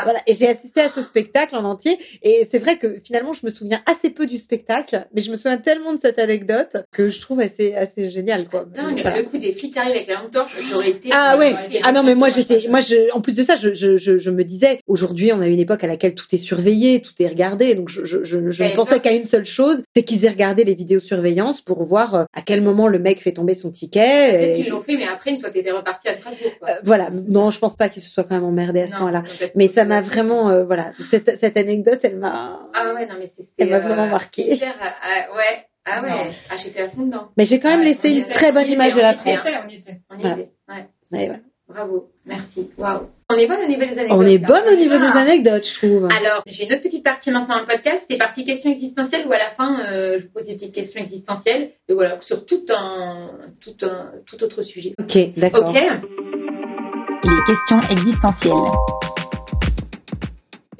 Voilà, 0.04 0.20
et 0.26 0.34
j'ai 0.34 0.48
assisté 0.48 0.80
à 0.80 0.90
ce 0.90 1.02
spectacle 1.02 1.54
en 1.56 1.64
entier, 1.64 1.98
et 2.22 2.46
c'est 2.50 2.58
vrai 2.58 2.78
que 2.78 2.96
finalement 3.06 3.32
je 3.34 3.44
me 3.44 3.50
souviens 3.50 3.80
assez 3.86 4.10
peu 4.10 4.26
du 4.26 4.38
spectacle, 4.38 5.04
mais 5.14 5.22
je 5.22 5.30
me 5.30 5.36
souviens 5.36 5.58
tellement 5.58 5.92
de 5.92 6.00
cette 6.00 6.18
anecdote 6.18 6.76
que 6.92 7.10
je 7.10 7.20
trouve 7.20 7.40
assez 7.40 7.74
assez 7.74 8.10
génial 8.10 8.48
quoi. 8.48 8.64
Non, 8.76 8.92
mais 8.94 9.02
Voilà. 9.02 9.18
le 9.18 9.24
coup 9.24 9.38
des 9.38 9.52
flics 9.52 9.72
qui 9.74 9.78
arrivent 9.78 9.96
avec 9.96 10.08
la 10.08 10.14
lampe 10.14 10.30
torche, 10.32 10.54
j'aurais 10.70 10.90
été. 10.90 11.10
Ah 11.12 11.36
ouais, 11.38 11.54
ah 11.82 11.92
non 11.92 12.02
mais 12.02 12.14
moi 12.14 12.28
j'étais, 12.30 12.66
moi 12.68 12.80
je, 12.80 13.12
en 13.12 13.20
plus 13.20 13.34
de 13.36 13.42
ça, 13.42 13.56
je, 13.56 13.74
je, 13.74 13.96
je, 13.98 14.18
je 14.18 14.30
me 14.30 14.44
disais, 14.44 14.80
aujourd'hui 14.86 15.32
on 15.32 15.40
a 15.40 15.46
une 15.46 15.60
époque 15.60 15.84
à 15.84 15.86
laquelle 15.86 16.14
tout 16.14 16.26
est 16.32 16.38
surveillé, 16.38 17.02
tout 17.02 17.12
est 17.20 17.28
regardé, 17.28 17.74
donc 17.74 17.88
je, 17.90 18.04
je, 18.04 18.24
je, 18.24 18.50
je 18.50 18.62
ne 18.64 18.68
pensais 18.74 18.92
l'époque- 18.94 19.02
qu'à 19.02 19.12
une 19.12 19.28
seule 19.28 19.44
chose, 19.46 19.82
c'est 19.94 20.02
qu'ils 20.04 20.24
aient 20.24 20.30
regardé 20.30 20.64
les 20.64 20.74
vidéosurveillance 20.74 21.60
pour 21.62 21.84
voir 21.84 22.14
euh, 22.14 22.24
à 22.34 22.42
quel 22.42 22.60
moment 22.62 22.88
le 22.88 22.98
mec 22.98 23.20
fait 23.20 23.32
tomber 23.32 23.54
son 23.54 23.70
ticket. 23.70 24.00
Peut-être 24.00 24.50
et- 24.58 24.62
qu'ils 24.62 24.70
l'ont 24.70 24.82
fait, 24.82 24.96
mais 24.96 25.06
après, 25.06 25.30
une 25.32 25.40
fois 25.40 25.49
que 25.50 25.54
t'étais 25.54 25.70
reparti 25.72 26.08
à 26.08 26.16
Strasbourg, 26.18 26.52
quoi. 26.58 26.68
Euh, 26.70 26.80
voilà, 26.84 27.10
non, 27.10 27.50
je 27.50 27.58
pense 27.58 27.76
pas 27.76 27.88
qu'il 27.88 28.02
se 28.02 28.10
soit 28.10 28.24
quand 28.24 28.34
même 28.34 28.44
emmerdé 28.44 28.80
à 28.82 28.88
ce 28.88 28.92
peut-être 28.94 29.52
Mais 29.56 29.68
ça 29.68 29.84
m'a 29.84 30.00
vraiment, 30.00 30.48
euh, 30.50 30.64
voilà, 30.64 30.92
cette, 31.10 31.38
cette 31.38 31.56
anecdote, 31.56 32.00
elle 32.02 32.16
m'a, 32.16 32.60
Ah 32.74 32.94
ouais, 32.94 33.06
non, 33.06 33.14
mais 33.18 33.26
c'était. 33.36 33.50
Elle 33.58 33.70
m'a 33.70 33.80
vraiment 33.80 34.06
marqué. 34.06 34.54
hyper, 34.54 34.74
ah, 34.80 34.94
ah, 35.02 35.36
ouais. 35.36 35.64
Ah 35.86 36.02
ouais. 36.02 36.32
Ah, 36.50 36.56
j'étais 36.62 36.82
à 36.82 36.88
fond 36.90 37.06
dedans. 37.06 37.28
mais 37.36 37.46
j'ai 37.46 37.58
quand 37.58 37.70
même 37.70 37.82
laissé 37.82 38.08
une 38.10 38.18
était, 38.18 38.34
très 38.34 38.52
bonne 38.52 38.66
image 38.68 38.92
était, 38.92 38.96
de 38.96 39.00
la 39.02 39.14
on 39.14 39.16
y 39.16 39.30
était. 39.32 39.36
France. 39.36 39.62
on 39.64 39.68
y 39.68 39.74
était. 39.76 39.96
On 40.10 40.16
y 40.16 40.20
Voilà. 40.20 40.34
était. 40.36 40.50
Ouais. 40.68 40.86
Ouais, 41.12 41.26
voilà. 41.26 41.38
Bravo. 41.72 42.08
Merci. 42.26 42.70
Waouh. 42.76 43.08
On 43.30 43.36
est 43.36 43.46
bonne 43.46 43.60
au 43.64 43.68
niveau 43.68 43.82
des 43.82 43.92
anecdotes. 43.98 44.16
On 44.18 44.22
est 44.26 44.38
bonne 44.38 44.64
au 44.72 44.76
niveau 44.76 44.98
des 44.98 45.10
Ah. 45.14 45.18
anecdotes, 45.20 45.64
je 45.64 45.74
trouve. 45.86 46.08
Alors, 46.10 46.42
j'ai 46.46 46.64
une 46.66 46.72
autre 46.72 46.82
petite 46.82 47.04
partie 47.04 47.30
maintenant 47.30 47.54
dans 47.54 47.60
le 47.60 47.66
podcast, 47.66 48.04
c'est 48.10 48.18
partie 48.18 48.44
questions 48.44 48.70
existentielles 48.72 49.24
où 49.28 49.32
à 49.32 49.38
la 49.38 49.50
fin, 49.56 49.78
euh, 49.80 50.18
je 50.18 50.26
vous 50.26 50.32
pose 50.32 50.46
des 50.46 50.54
petites 50.54 50.74
questions 50.74 51.00
existentielles, 51.00 51.70
et 51.88 51.92
voilà, 51.94 52.20
sur 52.22 52.44
tout 52.44 52.64
un, 52.70 53.30
tout 53.60 53.76
un, 53.86 54.10
tout 54.26 54.42
autre 54.42 54.62
sujet. 54.62 54.94
Ok, 54.98 55.16
d'accord. 55.36 55.68
Ok 55.70 55.74
Les 55.76 57.42
questions 57.46 57.78
existentielles. 57.96 58.70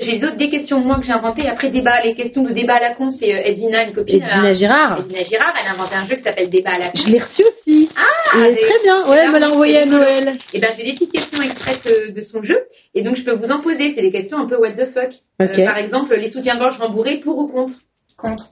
J'ai 0.00 0.19
d'autres 0.19 0.37
des 0.37 0.49
questions 0.49 0.80
moi 0.80 0.99
que 0.99 1.04
j'ai 1.04 1.12
inventées. 1.12 1.47
Après 1.47 1.69
débat, 1.71 2.00
les 2.02 2.14
questions 2.14 2.42
de 2.42 2.52
débat 2.52 2.76
à 2.76 2.80
la 2.80 2.95
con, 2.95 3.11
c'est 3.11 3.35
euh, 3.35 3.42
Edwina, 3.45 3.85
une 3.85 3.92
copine. 3.92 4.16
Edwina 4.23 4.40
elle 4.45 4.50
a- 4.50 4.54
Girard. 4.54 5.00
Edwina 5.00 5.25
Girard, 5.25 5.52
elle 5.61 5.66
a 5.69 5.73
inventé 5.75 5.95
un 5.95 6.07
jeu 6.07 6.16
qui 6.16 6.23
s'appelle 6.23 6.49
débat 6.50 6.71
à 6.71 6.78
la 6.78 6.87
con. 6.90 6.99
Je 7.04 7.11
l'ai 7.11 7.19
reçu 7.19 7.42
aussi. 7.42 7.88
Ah, 7.97 8.49
des- 8.49 8.54
très 8.57 8.83
bien. 8.83 9.11
Ouais, 9.11 9.19
elle 9.23 9.30
me 9.33 9.38
l'a 9.38 9.50
envoyé 9.50 9.78
à 9.80 9.87
Noël. 9.87 10.38
Et 10.54 10.61
ben 10.61 10.71
j'ai 10.76 10.85
des 10.85 10.92
petites 10.95 11.12
questions 11.12 11.42
extraites 11.42 11.87
euh, 11.87 12.12
de 12.12 12.23
son 12.23 12.42
jeu, 12.42 12.59
et 12.95 13.02
donc 13.02 13.16
je 13.16 13.25
peux 13.25 13.35
vous 13.35 13.50
en 13.50 13.61
poser. 13.61 13.92
C'est 13.95 14.02
des 14.02 14.12
questions 14.12 14.38
un 14.38 14.47
peu 14.47 14.57
what 14.57 14.71
the 14.73 14.87
fuck. 14.95 15.11
Euh, 15.42 15.64
par 15.66 15.76
exemple, 15.78 16.14
les 16.16 16.30
soutiens-gorge 16.30 16.78
rembourrés 16.78 17.19
pour 17.19 17.38
ou 17.38 17.47
contre? 17.49 17.75
Contre. 18.16 18.45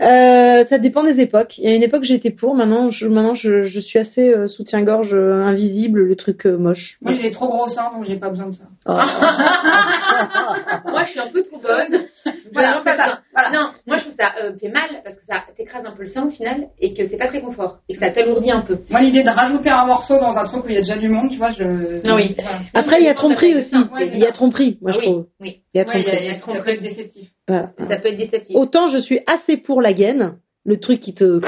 Euh, 0.00 0.64
ça 0.66 0.78
dépend 0.78 1.02
des 1.02 1.20
époques. 1.20 1.58
Il 1.58 1.64
y 1.64 1.72
a 1.72 1.74
une 1.74 1.82
époque 1.82 2.04
j'étais 2.04 2.30
pour. 2.30 2.54
Maintenant, 2.54 2.90
je, 2.90 3.06
maintenant 3.06 3.34
je, 3.34 3.62
je 3.64 3.80
suis 3.80 3.98
assez 3.98 4.28
euh, 4.32 4.46
soutien-gorge 4.46 5.12
euh, 5.12 5.42
invisible, 5.42 6.00
le 6.04 6.16
truc 6.16 6.46
euh, 6.46 6.56
moche. 6.56 6.96
Moi, 7.02 7.14
j'ai 7.14 7.22
des 7.24 7.30
trop 7.32 7.48
gros 7.48 7.68
seins, 7.68 7.90
donc 7.92 8.04
j'ai 8.06 8.16
pas 8.16 8.30
besoin 8.30 8.46
de 8.46 8.52
ça. 8.52 8.64
Oh. 8.86 8.92
Moi, 10.90 11.04
je 11.04 11.10
suis 11.10 11.20
un 11.20 11.28
peu 11.28 11.42
trop 11.42 11.58
bonne. 11.60 12.04
Voilà, 12.52 12.80
c'est 12.84 12.96
ça, 12.96 13.18
voilà. 13.34 13.50
Non, 13.52 13.66
moi, 13.86 13.98
je 13.98 14.04
trouve 14.04 14.14
ça 14.18 14.32
euh, 14.42 14.52
fait 14.60 14.68
mal 14.68 14.88
parce 15.02 15.16
que 15.16 15.24
ça 15.26 15.42
t'écrase 15.56 15.84
un 15.84 15.90
peu 15.92 16.02
le 16.04 16.08
sein 16.08 16.26
au 16.26 16.30
final 16.30 16.68
et 16.80 16.94
que 16.94 17.06
c'est 17.08 17.16
pas 17.16 17.26
très 17.26 17.40
confort 17.40 17.78
et 17.88 17.94
que 17.94 18.00
ça 18.00 18.10
t'alourdit 18.10 18.52
un 18.52 18.60
peu. 18.60 18.78
Moi, 18.90 19.00
l'idée 19.00 19.22
de 19.24 19.28
rajouter 19.30 19.70
un 19.70 19.84
morceau 19.86 20.18
dans 20.18 20.36
un 20.36 20.44
truc 20.44 20.64
où 20.64 20.68
il 20.68 20.74
y 20.74 20.78
a 20.78 20.80
déjà 20.80 20.96
du 20.96 21.08
monde, 21.08 21.30
tu 21.30 21.38
vois, 21.38 21.50
je. 21.50 21.64
Ah 22.08 22.14
oui. 22.14 22.34
Voilà. 22.36 22.60
Après, 22.74 22.96
il 23.00 23.04
y 23.04 23.08
a 23.08 23.14
tromperie 23.14 23.54
aussi. 23.56 23.74
Ouais, 23.94 24.10
Il 24.14 24.18
y 24.20 24.26
a 24.26 24.32
tromperie, 24.32 24.78
moi 24.80 24.92
Ah 24.92 24.94
je 24.94 24.98
oui, 25.00 25.04
trouve. 25.12 25.26
oui. 25.40 25.60
Il 25.74 25.78
y 25.78 25.80
a 25.80 25.86
Ouais, 25.88 26.00
il 26.00 26.04
y 26.06 26.10
a- 26.10 26.12
tromperie. 26.12 26.24
il 26.24 26.28
y 26.28 26.30
a 26.30 26.38
tromperie. 26.38 26.80
déceptif. 26.80 27.28
Voilà. 27.48 27.70
Ça 27.88 27.96
peut 27.98 28.08
être 28.08 28.16
déceptif. 28.18 28.56
Autant 28.56 28.88
je 28.88 28.98
suis 28.98 29.20
assez 29.26 29.56
pour 29.56 29.82
la 29.82 29.92
gaine, 29.92 30.34
le 30.64 30.78
truc 30.80 31.00
qui 31.00 31.14
te 31.14 31.40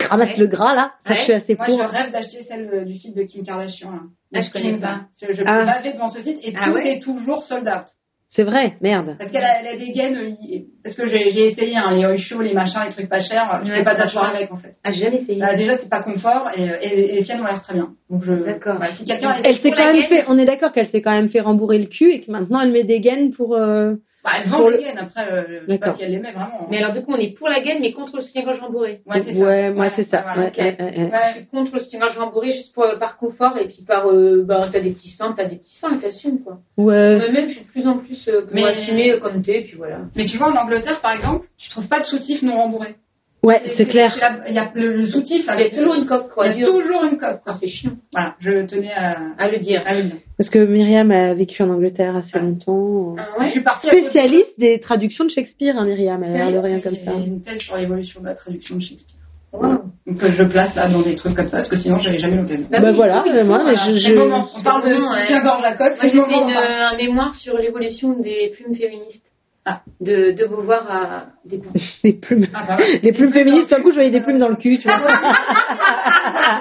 ramasse 0.00 0.32
Ouais. 0.32 0.36
le 0.40 0.46
gras 0.46 0.74
là. 0.74 0.92
Ça, 1.06 1.10
Ouais. 1.12 1.16
je 1.18 1.22
suis 1.24 1.32
assez 1.32 1.54
Moi, 1.56 1.66
pour. 1.66 1.78
je 1.82 1.88
rêve 1.88 2.12
d'acheter 2.12 2.42
celle 2.42 2.70
euh, 2.72 2.84
du 2.84 2.96
site 2.96 3.16
de 3.16 3.22
Kim 3.22 3.44
Kardashian. 3.44 3.90
Là. 3.90 3.98
Ah, 4.34 4.42
je 4.42 4.52
connais 4.52 4.78
pas. 4.78 4.86
là. 4.86 5.00
Je 5.22 5.26
peux 5.42 5.42
Ah. 5.46 5.64
baver 5.64 5.92
devant 5.94 6.10
ce 6.10 6.20
site 6.20 6.38
et 6.42 6.54
Ah 6.58 6.66
tout 6.66 6.72
ouais 6.74 6.96
est 6.96 7.00
toujours 7.00 7.42
sold 7.42 7.66
out. 7.66 7.86
C'est 8.30 8.42
vrai, 8.42 8.74
merde. 8.82 9.16
Parce 9.18 9.30
qu'elle 9.30 9.42
a, 9.42 9.74
des 9.78 9.90
gaines, 9.90 10.16
euh, 10.18 10.58
parce 10.84 10.94
que 10.94 11.06
j'ai 11.08 11.46
essayé 11.46 11.74
hein, 11.78 11.94
les 11.94 12.04
Oisho, 12.04 12.42
les 12.42 12.52
machins, 12.52 12.82
les 12.86 12.92
trucs 12.92 13.08
pas 13.08 13.20
chers, 13.20 13.62
je 13.64 13.70
Ouais, 13.70 13.78
fais 13.78 13.84
pas 13.84 13.94
vachement. 13.94 14.20
avec 14.20 14.52
en 14.52 14.56
fait. 14.56 14.74
Ah, 14.84 14.90
j'ai 14.90 15.00
jamais 15.04 15.22
essayé. 15.22 15.40
Bah, 15.40 15.56
déjà, 15.56 15.78
c'est 15.78 15.88
pas 15.88 16.02
confort 16.02 16.46
et, 16.54 16.62
et, 16.62 17.10
et 17.10 17.14
les 17.14 17.24
siennes 17.24 17.40
ont 17.40 17.46
l'air 17.46 17.62
très 17.62 17.72
bien. 17.72 17.88
Donc 18.10 18.24
je. 18.24 18.32
D'accord. 18.34 18.76
si 18.98 19.06
quelqu'un 19.06 19.32
Elle 19.42 19.56
s'est 19.56 19.70
quand 19.70 19.82
même 19.82 20.00
gaine. 20.00 20.08
fait, 20.10 20.24
on 20.28 20.38
est 20.38 20.44
d'accord 20.44 20.72
qu'elle 20.72 20.88
s'est 20.88 21.00
quand 21.00 21.12
même 21.12 21.30
fait 21.30 21.40
rembourrer 21.40 21.78
le 21.78 21.86
cul 21.86 22.10
et 22.12 22.20
que 22.20 22.30
maintenant 22.30 22.60
elle 22.60 22.72
met 22.72 22.84
des 22.84 23.00
gaines 23.00 23.32
pour. 23.32 23.54
euh, 23.56 23.94
Bah, 24.24 24.30
elle 24.36 24.50
Pour 24.50 24.70
des 24.72 24.78
gaines 24.78 24.98
après, 24.98 25.30
euh, 25.32 25.60
je 25.68 25.72
sais 25.72 25.78
pas 25.78 25.94
si 25.94 26.02
elle 26.02 26.10
l'aimait 26.10 26.32
vraiment. 26.32 26.66
Mais 26.68 26.78
alors, 26.78 26.92
du 26.92 27.02
coup, 27.02 27.12
on 27.12 27.16
est 27.18 27.36
pour 27.38 27.48
la 27.48 27.60
gaine, 27.60 27.78
mais 27.80 27.92
contre 27.92 28.16
le 28.16 28.22
soutien-gorge 28.22 28.58
rembourré. 28.58 29.00
Ouais, 29.06 29.22
c'est 29.22 29.32
ça. 29.32 29.38
Ouais, 29.46 29.70
moi 29.70 29.84
Ouais, 29.86 29.92
c'est 29.94 30.08
ça. 30.10 30.22
voilà, 30.22 30.42
Ouais, 30.42 30.48
ok. 30.48 30.56
ouais, 30.58 30.76
ouais, 30.80 31.04
ouais. 31.04 31.20
Je 31.34 31.38
suis 31.38 31.46
contre 31.46 31.74
le 31.74 31.80
soutien-gorge 31.80 32.18
rembourré 32.18 32.52
juste 32.54 32.74
pour, 32.74 32.84
par 32.98 33.16
confort 33.16 33.56
et 33.56 33.66
puis 33.68 33.84
par, 33.86 34.08
euh, 34.10 34.42
bah, 34.44 34.68
t'as 34.72 34.80
des 34.80 34.90
petits 34.90 35.10
seins, 35.10 35.32
t'as 35.36 35.44
des 35.46 35.56
petits 35.56 35.78
seins 35.78 35.96
et 35.96 36.00
t'assumes, 36.00 36.42
quoi. 36.42 36.58
Ouais. 36.76 37.16
Moi-même, 37.18 37.48
je 37.48 37.54
suis 37.54 37.64
de 37.64 37.70
plus 37.70 37.86
en 37.86 37.98
plus 37.98 38.28
euh, 38.28 38.42
pour 38.42 38.54
Mais- 38.54 38.64
assumer 38.66 39.12
euh, 39.12 39.20
comme 39.20 39.40
t'es, 39.42 39.62
puis 39.62 39.76
voilà. 39.76 40.00
Mais 40.16 40.24
tu 40.26 40.36
vois, 40.36 40.48
en 40.48 40.56
Angleterre, 40.56 41.00
par 41.00 41.12
exemple, 41.12 41.46
tu 41.56 41.68
trouves 41.68 41.86
pas 41.88 42.00
de 42.00 42.04
soutif 42.04 42.42
non 42.42 42.56
remboursé. 42.56 42.96
Ouais, 43.42 43.62
c'est 43.76 43.86
clair. 43.86 44.16
la- 44.20 44.48
Il 44.48 44.54
y 44.54 44.58
a 44.58 44.70
le, 44.74 44.96
le 44.96 45.06
soutif 45.06 45.46
Il 45.54 45.60
y 45.60 45.64
a 45.66 45.70
toujours 45.70 45.94
une 45.94 46.06
coque, 46.06 46.28
quoi. 46.30 46.48
Il 46.48 46.58
y 46.60 46.62
a 46.64 46.66
toujours 46.66 47.04
une 47.04 47.18
coque. 47.18 47.40
Ah, 47.46 47.56
c'est 47.60 47.68
chiant 47.68 47.92
Voilà, 48.12 48.34
je 48.40 48.66
tenais 48.66 48.92
à, 48.92 49.16
à 49.38 49.48
le 49.48 49.58
dire. 49.58 49.80
à 49.86 49.94
le 49.94 50.02
dire. 50.04 50.16
Parce 50.36 50.50
que 50.50 50.58
Myriam 50.58 51.10
a 51.12 51.34
vécu 51.34 51.62
en 51.62 51.70
Angleterre 51.70 52.16
assez 52.16 52.30
Ah. 52.34 52.40
longtemps. 52.40 53.14
Ah 53.18 53.26
Je 53.36 53.40
ouais 53.44 53.50
suis 53.50 53.62
partie 53.62 53.86
Spécialiste 53.86 54.58
des 54.58 54.80
traductions 54.80 55.24
de 55.24 55.30
Shakespeare, 55.30 55.76
hein, 55.78 55.84
Myriam. 55.84 56.22
Elle 56.24 56.34
a 56.40 56.50
l'air 56.50 56.52
de 56.62 56.66
rien 56.66 56.80
comme 56.80 56.96
ça. 56.96 57.12
J'ai 57.16 57.26
une 57.26 57.42
thèse 57.42 57.58
sur 57.60 57.76
l'évolution 57.76 58.20
de 58.20 58.26
la 58.26 58.34
traduction 58.34 58.76
de 58.76 58.80
Shakespeare. 58.82 59.14
Wow. 59.52 59.62
Donc 60.06 60.22
euh, 60.22 60.30
je 60.32 60.42
place 60.44 60.74
là 60.74 60.88
dans 60.90 61.00
des 61.02 61.16
trucs 61.16 61.34
comme 61.34 61.46
ça, 61.48 61.56
parce 61.58 61.68
que 61.68 61.76
sinon 61.76 61.98
j'avais 62.00 62.18
jamais 62.18 62.36
l'occasion. 62.36 62.66
Bah 62.70 62.80
Bah 62.82 62.92
voilà, 62.92 63.24
moi, 63.44 63.60
voilà. 63.62 63.74
je, 63.88 63.96
je- 63.98 64.12
moment. 64.14 64.46
On 64.54 64.62
parle 64.62 64.82
de 64.82 64.94
Ouais. 64.94 65.64
à 65.64 65.72
coque, 65.72 65.78
Moi, 65.80 65.96
c'est 66.02 66.08
j'ai 66.10 66.16
fait 66.16 66.40
une, 66.40 66.50
euh, 66.50 66.88
un 66.92 66.96
mémoire 66.96 67.34
sur 67.34 67.56
l'évolution 67.56 68.18
des 68.20 68.52
plumes 68.54 68.74
féministes. 68.74 69.24
Ah. 69.70 69.82
De, 70.00 70.30
de 70.32 70.46
Beauvoir 70.46 70.90
à 70.90 71.26
plumes. 72.22 72.46
Ah, 72.54 72.64
bah 72.66 72.76
ouais. 72.78 73.00
Les 73.02 73.12
plumes 73.12 73.32
féministes, 73.32 73.68
d'un 73.70 73.82
coup, 73.82 73.90
je 73.90 73.96
voyais 73.96 74.10
des 74.10 74.22
plumes 74.22 74.38
dans 74.38 74.48
le 74.48 74.56
cul, 74.56 74.78
tu 74.78 74.88
vois. 74.88 74.96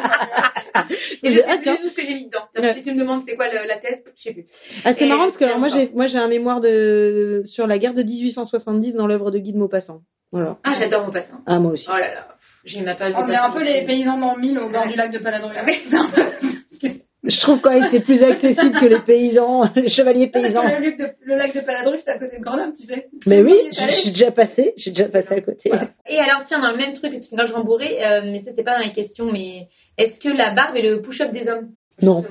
Et 1.24 1.34
je 1.34 1.42
sais 1.42 1.58
plus 1.60 1.78
tout 1.82 1.90
ce 1.90 1.96
que 1.96 2.02
j'ai 2.08 2.16
mis 2.16 2.26
dedans. 2.28 2.46
Ouais. 2.58 2.74
Si 2.74 2.84
tu 2.84 2.94
me 2.94 3.00
demandes 3.00 3.24
c'est 3.28 3.36
quoi 3.36 3.48
le- 3.48 3.68
la 3.68 3.78
thèse, 3.80 4.04
je 4.18 4.24
sais 4.24 4.34
plus. 4.34 4.46
Ah, 4.86 4.94
c'est 4.94 5.08
marrant 5.08 5.26
parce 5.26 5.38
que 5.38 5.46
alors, 5.46 5.60
moi 5.60 5.68
j'ai 5.70 5.90
moi 5.94 6.08
j'ai 6.08 6.18
un 6.18 6.28
mémoire 6.28 6.60
de 6.62 7.44
sur 7.46 7.68
la 7.68 7.78
guerre 7.78 7.94
de 7.94 8.04
1870 8.04 8.94
dans 8.96 9.08
l'œuvre 9.08 9.32
de 9.32 9.40
Guy 9.40 9.54
de 9.54 9.58
Maupassant. 9.58 10.00
Voilà. 10.32 10.58
Ah, 10.64 10.74
j'adore 10.80 11.06
mon 11.06 11.12
passant. 11.12 11.38
Ah 11.48 11.60
moi 11.60 11.72
aussi. 11.72 11.88
Oh 11.90 11.98
là 11.98 12.14
là, 12.14 12.28
j'ai 12.66 12.82
ma 12.82 12.96
page. 12.96 13.14
On 13.16 13.28
est 13.30 13.36
un 13.36 13.48
Maupassant. 13.48 13.54
peu 13.54 13.64
les 13.64 13.86
paysans 13.86 14.18
dans 14.20 14.36
le 14.36 14.42
mille 14.42 14.60
au 14.60 14.70
bord 14.70 14.88
du 14.88 14.96
lac 14.96 15.12
de 15.12 15.20
Paladru. 15.20 15.52
Je 17.24 17.40
trouve 17.42 17.60
quand 17.62 17.72
même 17.72 17.90
que 17.90 17.98
c'est 17.98 18.04
plus 18.04 18.22
accessible 18.22 18.80
que 18.80 18.86
les 18.86 19.00
paysans, 19.00 19.70
les 19.76 19.90
chevaliers 19.90 20.28
paysans. 20.28 20.64
Le, 20.64 20.70
lac 20.70 20.98
de, 20.98 21.06
le 21.26 21.36
lac 21.36 21.56
de 21.56 21.62
Paladru, 21.62 21.98
c'est 22.04 22.12
à 22.12 22.20
côté 22.20 22.38
de 22.38 22.44
Grenoble, 22.44 22.74
tu 22.80 22.86
sais. 22.86 23.08
Mais 23.26 23.42
oui, 23.42 23.56
allé. 23.78 23.94
j'ai 24.04 24.12
déjà 24.12 24.32
passé, 24.32 24.74
j'ai 24.78 24.92
déjà 24.92 25.10
passé 25.10 25.34
à 25.34 25.42
côté. 25.42 25.70
Voilà. 25.70 25.90
Et 26.08 26.20
alors, 26.20 26.46
tiens, 26.48 26.60
dans 26.60 26.72
le 26.72 26.78
même 26.78 26.94
truc, 26.94 27.14
que 27.14 27.36
quand 27.36 27.48
je 27.48 27.54
rembourrais, 27.54 28.06
euh, 28.06 28.22
mais 28.32 28.42
ça, 28.44 28.52
c'est 28.56 28.64
pas 28.64 28.78
dans 28.78 28.86
la 28.86 28.94
question, 28.94 29.32
mais 29.32 29.68
est-ce 29.98 30.20
que 30.20 30.30
la 30.30 30.54
barbe 30.54 30.78
est 30.78 30.84
le 30.84 31.02
push-up 31.02 31.32
des 31.34 31.48
hommes 31.50 31.70
Non. 32.02 32.24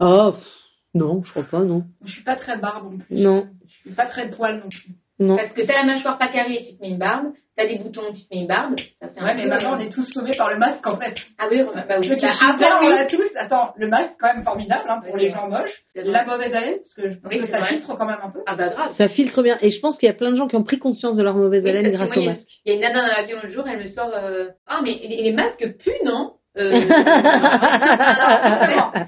Oh 0.00 0.32
pff, 0.32 0.46
non, 0.94 1.22
je 1.22 1.30
crois 1.30 1.44
pas, 1.44 1.64
non. 1.64 1.84
Je 2.04 2.12
suis 2.12 2.24
pas 2.24 2.36
très 2.36 2.56
barbe 2.58 2.92
non 2.92 2.98
plus. 2.98 3.16
Non, 3.16 3.46
Je 3.68 3.88
suis 3.88 3.94
pas 3.94 4.06
très 4.06 4.30
poil 4.30 4.56
non 4.56 4.68
plus. 4.70 4.94
Non. 5.20 5.36
Parce 5.36 5.52
que 5.52 5.62
t'as 5.66 5.74
la 5.74 5.84
mâchoire 5.84 6.18
pas 6.18 6.28
carrée, 6.28 6.64
tu 6.68 6.76
te 6.76 6.82
mets 6.82 6.90
une 6.90 6.98
barbe. 6.98 7.26
T'as 7.56 7.66
des 7.66 7.76
boutons, 7.78 8.12
tu 8.14 8.22
te 8.26 8.34
mets 8.34 8.40
une 8.42 8.46
barbe. 8.46 8.74
Ça 9.02 9.08
fait 9.08 9.20
un 9.20 9.24
Ouais, 9.24 9.34
mais 9.36 9.44
maintenant, 9.44 9.76
on 9.76 9.80
est 9.80 9.90
tous 9.92 10.04
sauvés 10.14 10.34
par 10.38 10.48
le 10.48 10.56
masque, 10.56 10.86
en 10.86 10.96
fait. 10.96 11.14
Ah 11.38 11.44
oui, 11.50 11.60
bah 11.74 11.98
qui 12.00 12.08
Bah, 12.08 12.28
avant, 12.48 12.78
on 12.80 12.86
oui. 12.86 12.94
l'a 12.94 13.04
tous. 13.06 13.36
Attends, 13.36 13.72
le 13.76 13.88
masque, 13.88 14.14
quand 14.18 14.32
même 14.32 14.44
formidable 14.44 14.84
hein, 14.88 15.00
pour 15.04 15.16
les 15.18 15.28
gens 15.28 15.46
moches. 15.48 15.74
La 15.94 16.24
mauvaise 16.24 16.54
haleine, 16.54 16.76
parce 16.78 16.94
que 16.94 17.10
je 17.10 17.18
pense 17.18 17.30
Oui, 17.30 17.38
que 17.40 17.46
ça 17.48 17.58
vrai. 17.58 17.68
filtre 17.74 17.94
quand 17.98 18.06
même 18.06 18.16
un 18.22 18.30
peu. 18.30 18.38
Ah 18.46 18.54
bah 18.56 18.68
grave. 18.70 18.94
Ça 18.96 19.08
filtre 19.10 19.42
bien. 19.42 19.58
Et 19.60 19.68
je 19.70 19.80
pense 19.80 19.98
qu'il 19.98 20.06
y 20.06 20.10
a 20.10 20.14
plein 20.14 20.30
de 20.30 20.36
gens 20.36 20.48
qui 20.48 20.56
ont 20.56 20.62
pris 20.64 20.78
conscience 20.78 21.16
de 21.16 21.22
leur 21.22 21.34
mauvaise 21.36 21.66
haleine 21.66 21.90
grâce 21.90 22.08
moi, 22.08 22.16
au 22.16 22.20
il 22.20 22.24
y 22.24 22.28
a- 22.28 22.32
masque. 22.32 22.48
Il 22.64 22.68
y 22.68 22.72
a 22.72 22.74
une 22.76 22.80
nana 22.80 23.00
dans 23.08 23.14
l'avion 23.20 23.36
le 23.42 23.50
jour, 23.50 23.64
elle 23.68 23.78
me 23.78 23.86
sort 23.88 24.10
euh, 24.14 24.46
Ah, 24.66 24.80
mais 24.82 24.94
les, 25.02 25.22
les 25.24 25.32
masques 25.32 25.76
puent, 25.80 26.02
non? 26.04 26.32
Euh, 26.58 26.80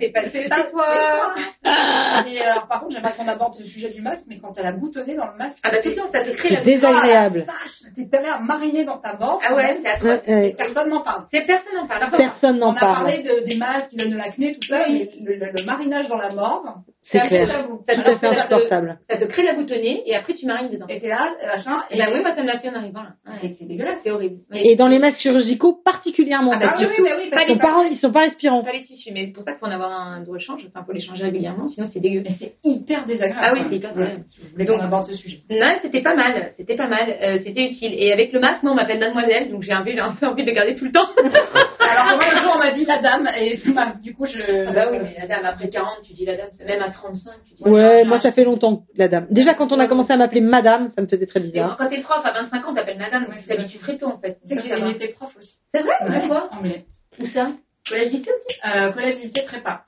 C'est 0.00 0.12
pas 0.12 0.20
c'est 0.32 0.48
toi 0.70 1.34
Et 2.26 2.40
alors, 2.40 2.66
par 2.68 2.80
contre, 2.80 2.92
j'aimerais 2.94 3.14
qu'on 3.16 3.26
aborde 3.28 3.54
le 3.58 3.64
sujet 3.64 3.90
du 3.92 4.00
masque, 4.02 4.24
mais 4.28 4.38
quand 4.38 4.52
elle 4.56 4.66
a 4.66 4.72
boutonné 4.72 5.14
dans 5.14 5.26
le 5.26 5.36
masque, 5.38 5.58
Ah 5.64 5.70
bah 5.70 5.78
temps, 5.82 6.10
ça 6.12 6.24
te 6.24 6.30
crée 6.36 6.50
la 6.50 6.58
C'est 6.60 6.64
désagréable. 6.64 7.44
Ah, 7.48 7.52
t'es 7.94 8.06
tellement 8.08 8.40
mariné 8.40 8.84
dans 8.84 8.98
ta 8.98 9.16
mort. 9.18 9.40
Ah 9.46 9.54
ouais, 9.54 9.78
c'est 9.82 9.88
atroce. 9.88 10.26
Ouais, 10.26 10.34
ouais. 10.34 10.54
Personne 10.56 10.88
n'en 10.90 11.00
parle. 11.02 11.24
C'est 11.32 11.46
personne 11.46 11.74
n'en 11.74 11.86
parle. 11.86 12.10
Personne 12.16 12.56
On 12.62 12.66
n'en 12.70 12.76
a 12.76 12.80
parle. 12.80 12.96
parlé 13.04 13.22
de, 13.22 13.44
des 13.46 13.56
masques 13.56 13.88
qui 13.90 13.96
donnent 13.96 14.10
de 14.12 14.16
l'acné, 14.16 14.54
tout 14.54 14.68
ça, 14.68 14.84
mais 14.88 15.08
le, 15.20 15.34
le- 15.36 15.52
le 15.54 15.64
marinage 15.64 16.08
dans 16.08 16.16
la 16.18 16.30
mort, 16.30 16.62
C'est 17.00 17.20
clair. 17.20 17.66
Tout 17.66 17.80
à 17.88 17.94
fait 17.94 18.02
te- 18.18 18.26
insupportable. 18.26 18.98
Ça 19.10 19.16
te 19.18 19.24
crée 19.24 19.42
la 19.44 19.54
boutonnée 19.54 20.02
et 20.06 20.14
après 20.16 20.34
tu 20.34 20.46
marines 20.46 20.70
dedans. 20.70 20.86
et 20.88 21.00
t'es 21.00 21.08
là, 21.08 21.28
machin, 21.56 21.82
Et 21.90 21.98
bah 21.98 22.04
oui, 22.12 22.20
moi 22.20 22.34
ça 22.34 22.42
me 22.42 22.46
l'a 22.46 22.58
fait 22.58 22.68
en 22.70 22.74
arrivant 22.74 23.02
là. 23.02 23.10
Ouais. 23.26 23.54
c'est 23.58 23.64
dégueulasse. 23.66 23.98
C'est 24.04 24.10
horrible. 24.10 24.36
Mais 24.50 24.64
Et 24.66 24.76
dans 24.76 24.88
les 24.88 24.98
masques 24.98 25.20
chirurgicaux, 25.20 25.80
particulièrement. 25.84 26.52
Ah 26.54 26.58
bah 26.58 26.74
oui, 26.78 26.86
mais 27.02 27.12
oui, 27.16 27.30
pas 27.36 27.44
les 27.44 27.92
ils 27.92 27.98
sont 27.98 28.12
pas 28.12 28.20
respirants. 28.20 28.62
pas 28.62 28.72
les 28.72 28.84
tissus, 28.84 29.10
mais 29.12 29.26
c'est 29.26 29.32
pour 29.32 29.42
ça 29.44 29.52
qu'il 29.52 29.60
faut 29.60 29.66
en 29.66 29.70
avoir 29.70 29.90
un 29.92 30.20
de 30.22 30.30
rechange. 30.30 30.62
Enfin, 30.68 30.84
faut 30.84 30.92
les 30.92 31.00
changer 31.00 31.24
régulièrement, 31.24 31.68
sinon 31.68 31.88
c'est 31.92 32.00
dégueu. 32.00 32.22
Mais 32.24 32.34
c'est 32.38 32.54
hyper 32.64 33.06
désagréable. 33.06 33.40
Ah 33.42 33.52
oui, 33.54 33.60
c'est 33.68 33.76
hyper 33.76 33.92
désagréable. 33.94 34.24
Je 34.42 34.50
voulais 34.52 34.64
Donc- 34.64 34.78
qu'on 34.78 34.84
aborde 34.84 35.06
ce 35.08 35.14
sujet. 35.14 35.38
Non, 35.50 35.74
c'était 35.82 36.02
pas 36.02 36.14
mal, 36.14 36.52
c'était 36.56 36.76
pas 36.76 36.88
mal, 36.88 37.08
euh, 37.22 37.38
c'était 37.44 37.64
utile. 37.70 37.94
Et 37.96 38.12
avec 38.12 38.32
le 38.32 38.40
masque, 38.40 38.62
moi 38.62 38.72
on 38.72 38.74
m'appelle 38.76 38.98
mademoiselle, 39.00 39.50
donc 39.50 39.62
j'ai 39.62 39.72
un 39.72 39.82
peu, 39.82 39.90
un 39.98 40.14
peu 40.14 40.26
envie 40.26 40.42
de 40.44 40.48
le 40.48 40.54
garder 40.54 40.74
tout 40.74 40.84
le 40.84 40.92
temps. 40.92 41.08
Alors, 41.80 42.16
moi, 42.16 42.30
le 42.32 42.38
jour, 42.38 42.52
on 42.54 42.58
m'a 42.58 42.70
dit 42.72 42.84
la 42.84 43.00
dame, 43.00 43.28
et 43.38 43.60
du 44.02 44.14
coup, 44.14 44.26
je. 44.26 44.66
Ah 44.68 44.72
bah 44.72 44.88
oui, 44.90 44.98
mais 45.02 45.14
la 45.18 45.26
dame, 45.26 45.44
après 45.44 45.68
40, 45.68 46.02
tu 46.04 46.12
dis 46.14 46.24
la 46.24 46.36
dame, 46.36 46.48
même 46.66 46.82
à 46.82 46.90
35, 46.90 47.32
tu 47.48 47.54
dis 47.54 47.62
Ouais, 47.68 48.04
moi 48.04 48.18
ça 48.20 48.32
fait 48.32 48.44
longtemps, 48.44 48.82
la 48.96 49.08
dame. 49.08 49.26
Déjà 49.30 49.54
quand 49.54 49.72
on 49.72 49.78
a 49.78 49.86
commencé 49.86 50.12
à 50.12 50.16
m'appeler 50.16 50.40
madame, 50.40 50.90
ça 50.90 51.02
me 51.02 51.06
faisait 51.06 51.26
très 51.26 51.40
Et 51.40 51.44
bizarre. 51.44 51.76
quand 51.78 51.88
t'es 51.88 52.00
prof 52.02 52.20
à 52.24 52.32
25 52.32 52.66
ans, 52.68 52.74
t'appelles 52.74 52.98
madame, 52.98 53.26
tu 53.40 53.46
t'habitues 53.46 53.78
très 53.78 53.98
tôt 53.98 54.06
en 54.06 54.18
fait. 54.18 54.38
Tu 54.46 54.56
sais 54.56 54.56
que 54.56 54.62
j'ai 54.76 54.90
été 54.90 55.08
prof 55.08 55.30
aussi. 55.36 55.54
C'est 55.74 55.82
vrai 55.82 55.92
Ouais, 56.02 56.20
Pourquoi 56.20 56.48
Anglais. 56.52 56.84
Où 57.18 57.26
ça? 57.26 57.48
Collège 57.88 58.12
lycée 58.12 58.30
aussi 58.30 58.58
Euh, 58.64 58.92
collège, 58.92 59.16
lycée, 59.22 59.42
prépa. 59.46 59.84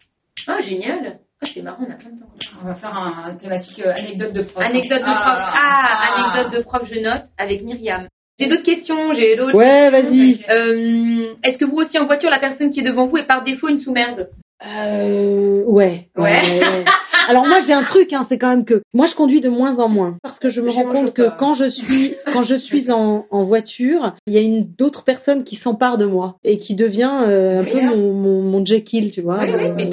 Ah, 0.46 0.60
génial 0.62 1.18
Ah, 1.42 1.46
c'est 1.52 1.62
marrant, 1.62 1.84
on 1.88 1.92
a 1.92 1.96
plein 1.96 2.10
de 2.10 2.20
temps. 2.20 2.26
On 2.62 2.66
va 2.66 2.74
faire 2.74 2.94
un, 2.96 3.24
un 3.30 3.34
thématique 3.36 3.80
euh, 3.84 3.92
anecdote 3.94 4.32
de 4.32 4.42
prof. 4.42 4.64
Anecdote 4.64 5.00
de 5.00 5.04
prof. 5.04 5.14
Ah, 5.16 5.52
Ah, 5.54 6.32
anecdote 6.34 6.58
de 6.58 6.62
prof, 6.64 6.82
je 6.90 7.00
note, 7.00 7.24
avec 7.38 7.62
Myriam. 7.62 8.06
J'ai 8.38 8.48
d'autres 8.48 8.64
questions, 8.64 9.14
j'ai 9.14 9.36
d'autres. 9.36 9.54
Ouais, 9.56 9.90
vas-y. 9.90 10.44
Euh, 10.50 11.34
Est-ce 11.44 11.56
que 11.58 11.64
vous 11.64 11.76
aussi 11.76 11.98
en 11.98 12.06
voiture, 12.06 12.30
la 12.30 12.40
personne 12.40 12.70
qui 12.70 12.80
est 12.80 12.84
devant 12.84 13.06
vous 13.06 13.16
est 13.18 13.26
par 13.26 13.44
défaut 13.44 13.68
une 13.68 13.80
sous-merde? 13.80 14.28
Euh, 14.66 15.62
ouais. 15.66 16.08
Ouais. 16.16 16.40
Alors 17.28 17.46
moi 17.46 17.60
j'ai 17.66 17.72
un 17.72 17.84
truc, 17.84 18.12
hein, 18.12 18.26
c'est 18.28 18.38
quand 18.38 18.48
même 18.50 18.64
que 18.64 18.82
moi 18.92 19.06
je 19.06 19.14
conduis 19.14 19.40
de 19.40 19.48
moins 19.48 19.78
en 19.78 19.88
moins 19.88 20.16
parce 20.22 20.38
que 20.38 20.48
je 20.48 20.60
me 20.60 20.70
rends 20.70 20.84
compte 20.84 21.14
que 21.14 21.36
quand 21.38 21.54
je 21.54 21.68
suis 21.70 22.14
quand 22.32 22.42
je 22.42 22.56
suis 22.56 22.90
en, 22.90 23.26
en 23.30 23.44
voiture, 23.44 24.14
il 24.26 24.34
y 24.34 24.38
a 24.38 24.40
une 24.40 24.66
d'autres 24.78 25.04
personnes 25.04 25.44
qui 25.44 25.56
s'emparent 25.56 25.98
de 25.98 26.06
moi 26.06 26.36
et 26.44 26.58
qui 26.58 26.74
devient 26.74 27.10
euh, 27.26 27.60
un 27.60 27.64
peu 27.64 27.80
mon, 27.80 28.12
mon 28.12 28.42
mon 28.42 28.64
Jekyll, 28.64 29.10
tu 29.12 29.20
vois, 29.22 29.40
oui, 29.42 29.50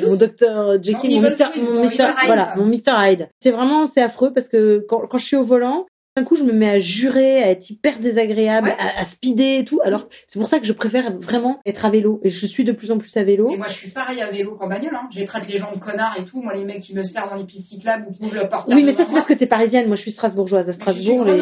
mon, 0.08 0.18
docteur 0.18 0.82
Jekyll, 0.84 1.22
Non, 1.22 1.22
mon 1.58 1.90
Hyde. 1.90 2.26
voilà, 2.26 2.54
mon 2.58 2.66
Mister 2.66 2.92
Hyde. 2.96 3.30
C'est 3.42 3.52
vraiment 3.52 3.88
c'est 3.94 4.02
affreux 4.02 4.32
parce 4.34 4.48
que 4.48 4.86
quand 4.90 5.02
quand 5.10 5.18
je 5.18 5.26
suis 5.26 5.38
au 5.38 5.44
volant 5.44 5.86
d'un 6.18 6.26
coup, 6.26 6.36
je 6.36 6.44
me 6.44 6.52
mets 6.52 6.70
à 6.70 6.80
jurer, 6.80 7.42
à 7.42 7.52
être 7.52 7.70
hyper 7.70 8.00
désagréable, 8.00 8.68
Ouais. 8.68 8.76
à, 8.78 9.02
à 9.02 9.06
speeder 9.06 9.60
et 9.62 9.66
tout. 9.66 9.80
Alors, 9.84 10.08
c'est 10.28 10.40
pour 10.40 10.50
ça 10.50 10.60
que 10.60 10.66
je 10.66 10.74
préfère 10.74 11.10
vraiment 11.20 11.60
être 11.66 11.86
à 11.86 11.90
vélo. 11.90 12.20
Et 12.24 12.30
je 12.32 12.46
suis 12.46 12.66
de 12.66 12.74
plus 12.74 12.92
en 12.92 12.98
plus 12.98 13.16
à 13.16 13.24
vélo. 13.24 13.50
Et 13.50 13.58
moi, 13.58 13.68
je 13.70 13.78
suis 13.80 13.92
pareil 13.92 14.22
à 14.22 14.30
vélo 14.30 14.56
qu'en 14.58 14.68
bagnole. 14.68 14.94
Hein. 14.94 15.08
Je 15.16 15.24
traite 15.24 15.48
les 15.48 15.58
gens 15.58 15.72
de 15.74 15.80
connards 15.80 16.16
et 16.20 16.26
tout. 16.26 16.42
Moi, 16.42 16.54
les 16.56 16.66
mecs 16.66 16.82
qui 16.82 16.94
me 16.94 17.04
servent 17.06 17.30
dans 17.30 17.38
les 17.38 17.46
pistes 17.46 17.70
cyclables 17.70 18.08
ou 18.10 18.12
qui 18.12 18.24
ouvrent 18.26 18.36
le 18.36 18.50
porte 18.50 18.68
Oui, 18.70 18.84
mais 18.84 18.94
ça, 18.94 19.06
c'est 19.08 19.14
parce 19.14 19.28
que 19.28 19.34
t'es 19.36 19.46
parisienne. 19.48 19.88
Moi, 19.88 19.96
je 19.96 20.02
suis 20.02 20.12
strasbourgeoise. 20.12 20.68
À 20.68 20.72
Je 20.74 20.76
suis 20.76 20.82
Strasbourg, 20.82 21.24
les... 21.24 21.40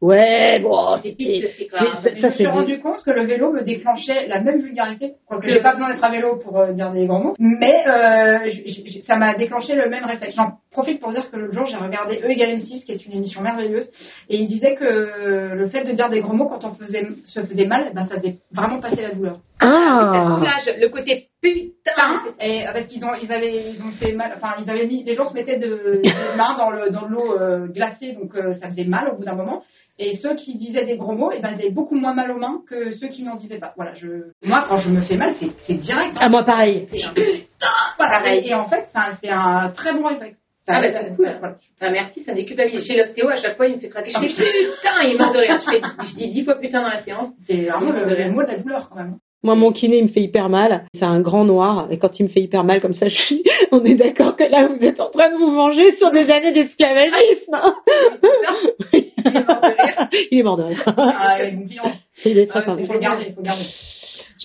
Ouais, 0.00 0.60
bon, 0.60 0.96
C'est 1.02 1.16
Et 1.18 1.42
je 2.16 2.22
me 2.22 2.30
suis 2.30 2.46
rendu 2.46 2.78
compte 2.78 3.02
que 3.04 3.10
le 3.10 3.24
vélo 3.24 3.52
me 3.52 3.62
déclenchait 3.62 4.28
la 4.28 4.40
même 4.40 4.60
vulgarité. 4.60 5.14
Quoique 5.26 5.46
Que- 5.46 5.52
j'ai 5.52 5.60
pas 5.60 5.72
besoin 5.72 5.92
d'être 5.92 6.04
à 6.04 6.10
vélo 6.10 6.36
pour 6.36 6.58
euh, 6.58 6.72
dire 6.72 6.92
des 6.92 7.06
grands 7.06 7.20
mots. 7.20 7.34
Mais 7.40 7.82
euh, 7.88 8.38
ça 9.06 9.16
m'a 9.16 9.34
déclenché 9.34 9.74
le 9.74 9.88
même 9.88 10.04
réflexe. 10.04 10.36
J'en 10.36 10.58
profite 10.70 11.00
pour 11.00 11.10
dire 11.12 11.28
que 11.30 11.36
l'autre 11.36 11.54
jour, 11.54 11.66
j'ai 11.66 11.76
regardé 11.76 12.20
E 12.22 12.30
égale 12.30 12.50
M6, 12.58 12.84
qui 12.84 12.92
est 12.92 13.04
une 13.06 13.12
émission 13.12 13.40
merveilleuse. 13.40 13.88
Et 14.28 14.36
il 14.36 14.46
disait 14.46 14.76
que 14.76 15.54
le 15.54 15.66
fait 15.66 15.82
de 15.82 15.92
dire 15.92 16.10
des 16.10 16.20
gros 16.20 16.34
mots 16.34 16.46
quand 16.48 16.64
on 16.64 16.74
faisait, 16.74 17.08
se 17.26 17.42
faisait 17.42 17.66
mal, 17.66 17.90
ben, 17.92 18.04
ça 18.04 18.16
faisait 18.18 18.36
vraiment 18.52 18.80
passer 18.80 19.02
la 19.02 19.10
douleur. 19.12 19.38
Ah, 19.60 20.40
le 20.78 20.88
côté 20.88 21.26
putain. 21.42 22.20
Et 22.40 22.66
euh, 22.66 22.72
parce 22.72 22.86
qu'ils 22.86 23.04
ont, 23.04 23.10
ils 23.20 23.32
avaient, 23.32 23.70
ils 23.72 23.82
ont 23.82 23.90
fait 23.92 24.12
mal. 24.12 24.32
Enfin, 24.36 24.54
ils 24.62 24.68
avaient 24.70 24.86
mis, 24.86 25.04
les 25.04 25.14
gens 25.14 25.28
se 25.28 25.34
mettaient 25.34 25.58
de, 25.58 26.00
des 26.02 26.12
mains 26.36 26.56
dans 26.56 26.70
le, 26.70 26.90
dans 26.90 27.02
de 27.06 27.12
l'eau 27.12 27.38
euh, 27.40 27.66
glacée, 27.68 28.12
donc 28.12 28.34
euh, 28.36 28.52
ça 28.54 28.68
faisait 28.68 28.84
mal 28.84 29.10
au 29.12 29.16
bout 29.16 29.24
d'un 29.24 29.34
moment. 29.34 29.62
Et 30.00 30.16
ceux 30.16 30.36
qui 30.36 30.56
disaient 30.56 30.84
des 30.84 30.96
gros 30.96 31.14
mots, 31.14 31.32
et 31.32 31.40
ben, 31.40 31.50
ils 31.56 31.60
avaient 31.60 31.70
beaucoup 31.74 31.96
moins 31.96 32.14
mal 32.14 32.30
aux 32.30 32.38
mains 32.38 32.60
que 32.68 32.92
ceux 32.92 33.08
qui 33.08 33.24
n'en 33.24 33.34
disaient 33.34 33.58
pas. 33.58 33.72
Voilà, 33.76 33.94
je, 33.94 34.30
moi, 34.44 34.64
quand 34.68 34.78
je 34.78 34.90
me 34.90 35.00
fais 35.00 35.16
mal, 35.16 35.34
c'est, 35.40 35.50
c'est 35.66 35.74
direct. 35.74 36.12
hein. 36.16 36.20
à 36.26 36.28
moi 36.28 36.44
pareil. 36.44 36.86
C'est 36.92 37.02
un- 37.02 37.14
Voilà. 37.98 38.18
pareil. 38.18 38.44
Et, 38.44 38.50
et 38.50 38.54
en 38.54 38.66
fait, 38.66 38.86
c'est 38.92 38.98
un, 38.98 39.16
c'est 39.20 39.30
un 39.30 39.70
très 39.74 39.92
bon 39.92 40.04
réflexe. 40.06 40.36
Ça 40.66 40.74
Ah, 40.76 40.82
bah, 40.82 40.88
c'est 41.02 41.16
cool. 41.16 41.34
voilà. 41.40 41.56
Ah, 41.80 41.90
merci, 41.90 42.22
ça 42.24 42.34
déculpabilise. 42.34 42.86
Chez 42.86 42.96
l'ostéo, 42.96 43.28
à 43.30 43.38
chaque 43.38 43.56
fois, 43.56 43.66
il 43.66 43.76
me 43.76 43.80
fait 43.80 43.88
craquer. 43.88 44.10
Je 44.12 44.18
fais 44.18 44.26
putain, 44.76 45.02
il 45.08 45.16
mort 45.18 45.32
de 45.32 45.38
rire. 45.38 45.60
Je, 45.64 45.70
fais, 45.70 45.80
je 45.80 46.14
dis 46.16 46.30
dix 46.30 46.44
fois 46.44 46.56
putain 46.56 46.82
dans 46.82 46.88
la 46.90 47.02
séance. 47.02 47.30
C'est 47.46 47.62
vraiment 47.66 47.90
le, 47.90 48.04
le 48.04 48.30
mot 48.30 48.42
de 48.42 48.48
la 48.48 48.58
douleur 48.58 48.88
quand 48.90 48.96
même. 48.96 49.16
Moi, 49.44 49.54
mon 49.54 49.70
kiné, 49.72 49.98
il 49.98 50.04
me 50.04 50.08
fait 50.08 50.20
hyper 50.22 50.48
mal. 50.48 50.84
C'est 50.94 51.04
un 51.04 51.20
grand 51.20 51.44
noir. 51.44 51.86
Et 51.90 51.98
quand 51.98 52.18
il 52.18 52.24
me 52.24 52.28
fait 52.28 52.40
hyper 52.40 52.64
mal 52.64 52.80
comme 52.80 52.94
ça, 52.94 53.08
je 53.08 53.16
suis... 53.16 53.42
on 53.70 53.84
est 53.84 53.94
d'accord 53.94 54.36
que 54.36 54.44
là, 54.44 54.66
vous 54.66 54.84
êtes 54.84 54.98
en 55.00 55.10
train 55.10 55.30
de 55.30 55.36
vous 55.36 55.54
venger 55.54 55.94
sur 55.96 56.10
des 56.10 56.28
années 56.30 56.52
d'esclavagisme. 56.52 57.54
hein. 57.54 57.74
Il 58.92 59.08
est 59.20 59.22
mort 59.22 59.36
de 59.38 59.44
rire. 60.02 60.08
il 60.30 60.38
est 60.38 60.42
mort 60.42 60.56
de 60.56 60.62
rire. 60.64 60.82
Ah, 60.96 61.38
Il 62.24 62.38
est 62.38 62.46
très 62.46 62.64
Ah, 62.66 62.76
il 62.78 62.86
faut 62.86 62.98
garder, 62.98 63.26
il 63.28 63.34
faut 63.34 63.42
garder. 63.42 63.64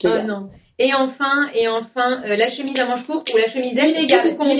Oh 0.03 0.07
gardé. 0.07 0.27
non. 0.27 0.49
Et 0.79 0.91
enfin, 0.93 1.49
et 1.53 1.67
enfin, 1.67 2.23
euh, 2.25 2.35
la 2.35 2.49
chemise 2.49 2.77
à 2.79 2.85
manches 2.85 3.05
courtes 3.05 3.29
ou 3.33 3.37
la 3.37 3.47
chemisette 3.47 3.95
Illégal, 3.95 4.21
tout 4.23 4.29
ou 4.29 4.35
contre 4.37 4.55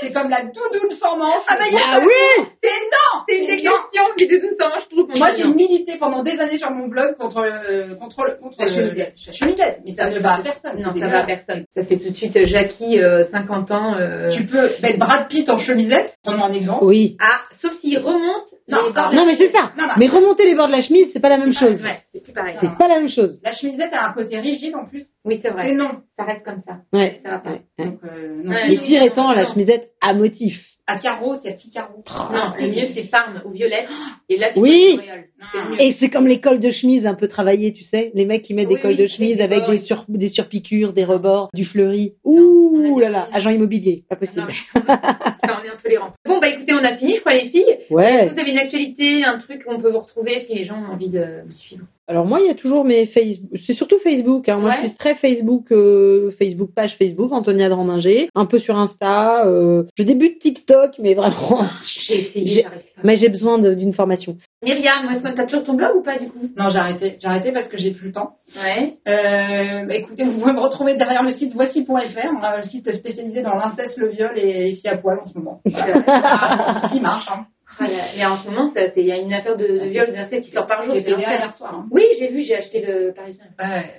C'est 0.00 0.12
comme 0.12 0.28
la 0.30 0.42
doudoune 0.42 0.90
sans 0.98 1.16
manche. 1.16 1.42
Ah 1.48 1.56
bah, 1.58 1.64
y 1.70 1.76
a 1.76 1.80
Ah 1.86 2.00
oui 2.00 2.44
C'est 2.62 2.68
non, 2.68 3.22
c'est 3.28 3.38
une 3.38 3.46
des 3.46 3.56
questions, 3.56 4.04
mais 4.18 4.26
de 4.26 4.36
tout 4.40 4.54
ça, 4.58 4.72
je 4.82 4.88
trouve. 4.94 5.16
Moi, 5.16 5.30
j'ai 5.36 5.44
milité 5.44 5.96
pendant 5.98 6.22
des 6.22 6.38
années 6.38 6.56
sur 6.56 6.70
mon 6.70 6.88
blog 6.88 7.14
contre, 7.16 7.38
euh, 7.38 7.94
contre, 7.96 8.24
le- 8.26 8.34
contre 8.40 8.56
La 8.58 8.64
le- 8.66 8.74
chemisette. 8.74 9.14
la 9.26 9.32
chemisette. 9.32 9.78
Mais 9.84 9.94
ça 9.94 10.10
ne 10.10 10.18
va 10.20 10.34
à 10.36 10.42
personne. 10.42 10.80
Non, 10.80 10.94
ça 10.98 11.06
va 11.08 11.20
à 11.20 11.24
personne. 11.24 11.64
Ça 11.74 11.84
fait 11.84 11.98
tout 11.98 12.10
de 12.10 12.14
suite 12.16 12.36
euh, 12.36 12.46
Jackie, 12.46 12.98
euh, 13.00 13.24
50 13.30 13.70
ans. 13.70 13.94
euh, 13.98 14.30
Tu 14.34 14.46
peux 14.46 14.70
mettre 14.82 14.98
Brad 14.98 15.28
Pitt 15.28 15.48
en 15.50 15.58
chemisette, 15.60 16.14
prenons 16.24 16.44
un 16.44 16.52
exemple. 16.52 16.84
Oui. 16.84 17.16
Ah, 17.20 17.40
sauf 17.60 17.72
s'il 17.80 17.98
remonte. 17.98 18.53
Non, 18.66 18.78
Non, 19.12 19.26
mais 19.26 19.36
c'est 19.36 19.50
ça. 19.52 19.72
Non, 19.76 19.84
non. 19.86 19.92
Mais 19.98 20.08
remonter 20.08 20.44
les 20.44 20.54
bords 20.54 20.68
de 20.68 20.72
la 20.72 20.82
chemise, 20.82 21.08
c'est 21.12 21.20
pas 21.20 21.28
la 21.28 21.38
même 21.38 21.52
chose. 21.52 21.82
Ouais, 21.82 22.00
c'est 22.12 22.22
plus 22.22 22.32
pareil. 22.32 22.56
C'est 22.60 22.78
pas 22.78 22.88
la 22.88 23.00
même 23.00 23.10
chose. 23.10 23.40
La 23.44 23.52
chemisette 23.52 23.92
a 23.92 24.08
un 24.08 24.12
côté 24.14 24.38
rigide 24.38 24.74
en 24.74 24.86
plus. 24.86 25.04
Oui, 25.24 25.38
c'est 25.42 25.50
vrai. 25.50 25.72
non. 25.74 25.90
Ça 26.18 26.24
reste 26.24 26.44
comme 26.44 26.62
ça. 26.66 26.78
Ouais. 26.92 27.20
Ça 27.22 27.30
va 27.32 27.38
pas. 27.38 27.50
ouais. 27.50 27.62
Donc, 27.78 27.98
euh, 28.04 28.40
non. 28.42 28.54
Pires 28.82 29.00
non, 29.00 29.06
étant 29.06 29.32
la 29.32 29.52
chemisette 29.52 29.90
à 30.00 30.14
motif. 30.14 30.58
À 30.86 30.98
carreaux, 30.98 31.36
c'est 31.42 31.48
à 31.50 31.52
petits 31.54 31.70
carreaux. 31.70 32.02
Non, 32.08 32.52
le 32.60 32.66
mieux 32.68 32.88
c'est 32.94 33.10
Parme 33.10 33.40
ou 33.46 33.50
Violette. 33.52 33.88
Et 34.28 34.36
là, 34.36 34.52
tu 34.52 34.58
Oui. 34.60 34.96
Non. 34.98 35.70
Mieux. 35.70 35.80
Et 35.80 35.96
c'est 35.98 36.10
comme 36.10 36.26
les 36.26 36.40
cols 36.40 36.60
de 36.60 36.70
chemise 36.70 37.06
un 37.06 37.14
peu 37.14 37.26
travaillés, 37.28 37.72
tu 37.72 37.84
sais, 37.84 38.10
les 38.14 38.24
mecs 38.26 38.42
qui 38.42 38.52
mettent 38.54 38.68
Oui, 38.68 38.74
des 38.76 38.80
cols 38.82 38.90
oui, 38.92 38.96
de 38.96 39.06
chemise 39.06 39.36
des 39.38 39.42
avec 39.42 39.66
des, 39.68 39.80
sur, 39.80 40.04
des 40.08 40.28
surpiqûres, 40.28 40.92
des 40.92 41.04
rebords, 41.04 41.48
du 41.54 41.64
fleuri. 41.64 42.14
on 42.24 42.36
a 42.36 42.40
Ouh 42.40 42.98
là 43.00 43.08
là, 43.08 43.28
agent 43.32 43.50
immobilier, 43.50 44.04
pas 44.08 44.16
Non, 44.16 44.20
possible. 44.26 44.46
mais- 44.46 44.80
Enfin, 44.82 45.60
on 45.62 45.64
est 45.66 45.70
intolérants. 45.70 46.12
Bon, 46.26 46.38
bah 46.40 46.48
écoutez, 46.48 46.72
on 46.74 46.84
a 46.84 46.96
fini, 46.96 47.14
je 47.16 47.20
crois, 47.20 47.32
les 47.34 47.48
filles. 47.48 47.62
Est-ce 47.68 47.92
Ouais. 47.92 48.26
que 48.28 48.34
vous 48.34 48.40
avez 48.40 48.50
une 48.50 48.58
actualité, 48.58 49.24
un 49.24 49.38
truc 49.38 49.64
qu'on 49.64 49.80
peut 49.80 49.90
vous 49.90 50.00
retrouver 50.00 50.44
si 50.46 50.54
les 50.54 50.64
gens 50.66 50.76
ont 50.76 50.92
envie 50.92 51.10
de 51.10 51.42
vous 51.46 51.52
suivre? 51.52 51.84
Alors 52.06 52.26
moi, 52.26 52.38
il 52.40 52.46
y 52.46 52.50
a 52.50 52.54
toujours 52.54 52.84
mes 52.84 53.06
Facebook. 53.06 53.50
C'est 53.66 53.72
surtout 53.72 53.98
Facebook. 53.98 54.46
Hein. 54.48 54.58
Moi, 54.58 54.70
Ouais. 54.70 54.76
je 54.82 54.86
suis 54.88 54.96
très 54.96 55.14
Facebook, 55.14 55.72
euh, 55.72 56.30
Facebook 56.38 56.70
page 56.76 56.96
Facebook, 56.98 57.32
Antonia 57.32 57.68
Drandinger. 57.70 58.28
Un 58.34 58.44
peu 58.44 58.58
sur 58.58 58.78
Insta. 58.78 59.46
euh, 59.46 59.84
Je 59.96 60.02
débute 60.02 60.38
TikTok, 60.38 60.92
mais 60.98 61.14
vraiment. 61.14 61.62
J'ai 62.06 62.20
essayé, 62.20 62.46
J'ai- 62.46 62.62
j'arrive 62.62 62.78
pas. 62.96 63.00
Mais 63.04 63.16
j'ai 63.16 63.28
besoin 63.30 63.58
de- 63.58 63.74
d'une 63.74 63.92
formation. 63.94 64.36
Myriam, 64.62 65.08
est-ce 65.12 65.22
que 65.22 65.34
t'as 65.34 65.44
toujours 65.44 65.62
ton 65.64 65.74
blog 65.74 65.96
ou 65.96 66.02
pas 66.02 66.18
du 66.18 66.28
coup? 66.28 66.46
Non, 66.56 66.68
j'ai 66.70 66.78
arrêté. 66.78 67.16
J'ai 67.20 67.26
arrêté 67.28 67.52
parce 67.52 67.68
que 67.68 67.76
j'ai 67.78 67.90
plus 67.92 68.08
le 68.08 68.12
temps. 68.12 68.32
Ouais. 68.56 68.94
Euh, 69.08 69.86
bah, 69.86 69.94
écoutez, 69.94 70.24
vous 70.24 70.38
pouvez 70.38 70.52
me 70.52 70.60
retrouver 70.60 70.96
derrière 70.96 71.22
le 71.22 71.32
site 71.32 71.52
voici.fr, 71.54 71.88
hein, 71.96 72.56
le 72.58 72.62
site 72.68 72.90
spécialisé 72.92 73.42
dans 73.42 73.56
l'inceste, 73.56 73.96
le 73.98 74.08
viol 74.10 74.32
et 74.38 74.52
les 74.64 74.74
filles 74.74 74.90
à 74.90 74.96
poil 74.98 75.18
en 75.22 75.26
ce 75.26 75.36
moment. 75.38 75.60
Voilà. 75.70 76.82
Ce 76.88 76.92
qui 76.94 77.00
marche. 77.00 77.26
Hein. 77.30 77.46
Ah, 77.78 77.84
là, 77.88 78.04
Mais 78.16 78.24
en 78.26 78.36
ce 78.36 78.48
moment, 78.48 78.70
il 78.96 79.04
y 79.06 79.12
a 79.12 79.16
une 79.18 79.32
affaire 79.32 79.56
de, 79.56 79.66
de 79.66 79.84
viol, 79.88 80.06
d'inceste 80.12 80.44
qui 80.46 80.50
sort 80.52 80.66
par 80.66 80.82
jour. 80.84 80.94
C'est 80.94 81.10
hier 81.10 81.54
soir. 81.56 81.74
Hein. 81.74 81.86
Oui, 81.90 82.04
j'ai 82.18 82.28
vu, 82.28 82.42
j'ai 82.42 82.56
acheté 82.56 82.84
le 82.86 83.12
Parisien. 83.12 83.44
Ouais. 83.58 83.90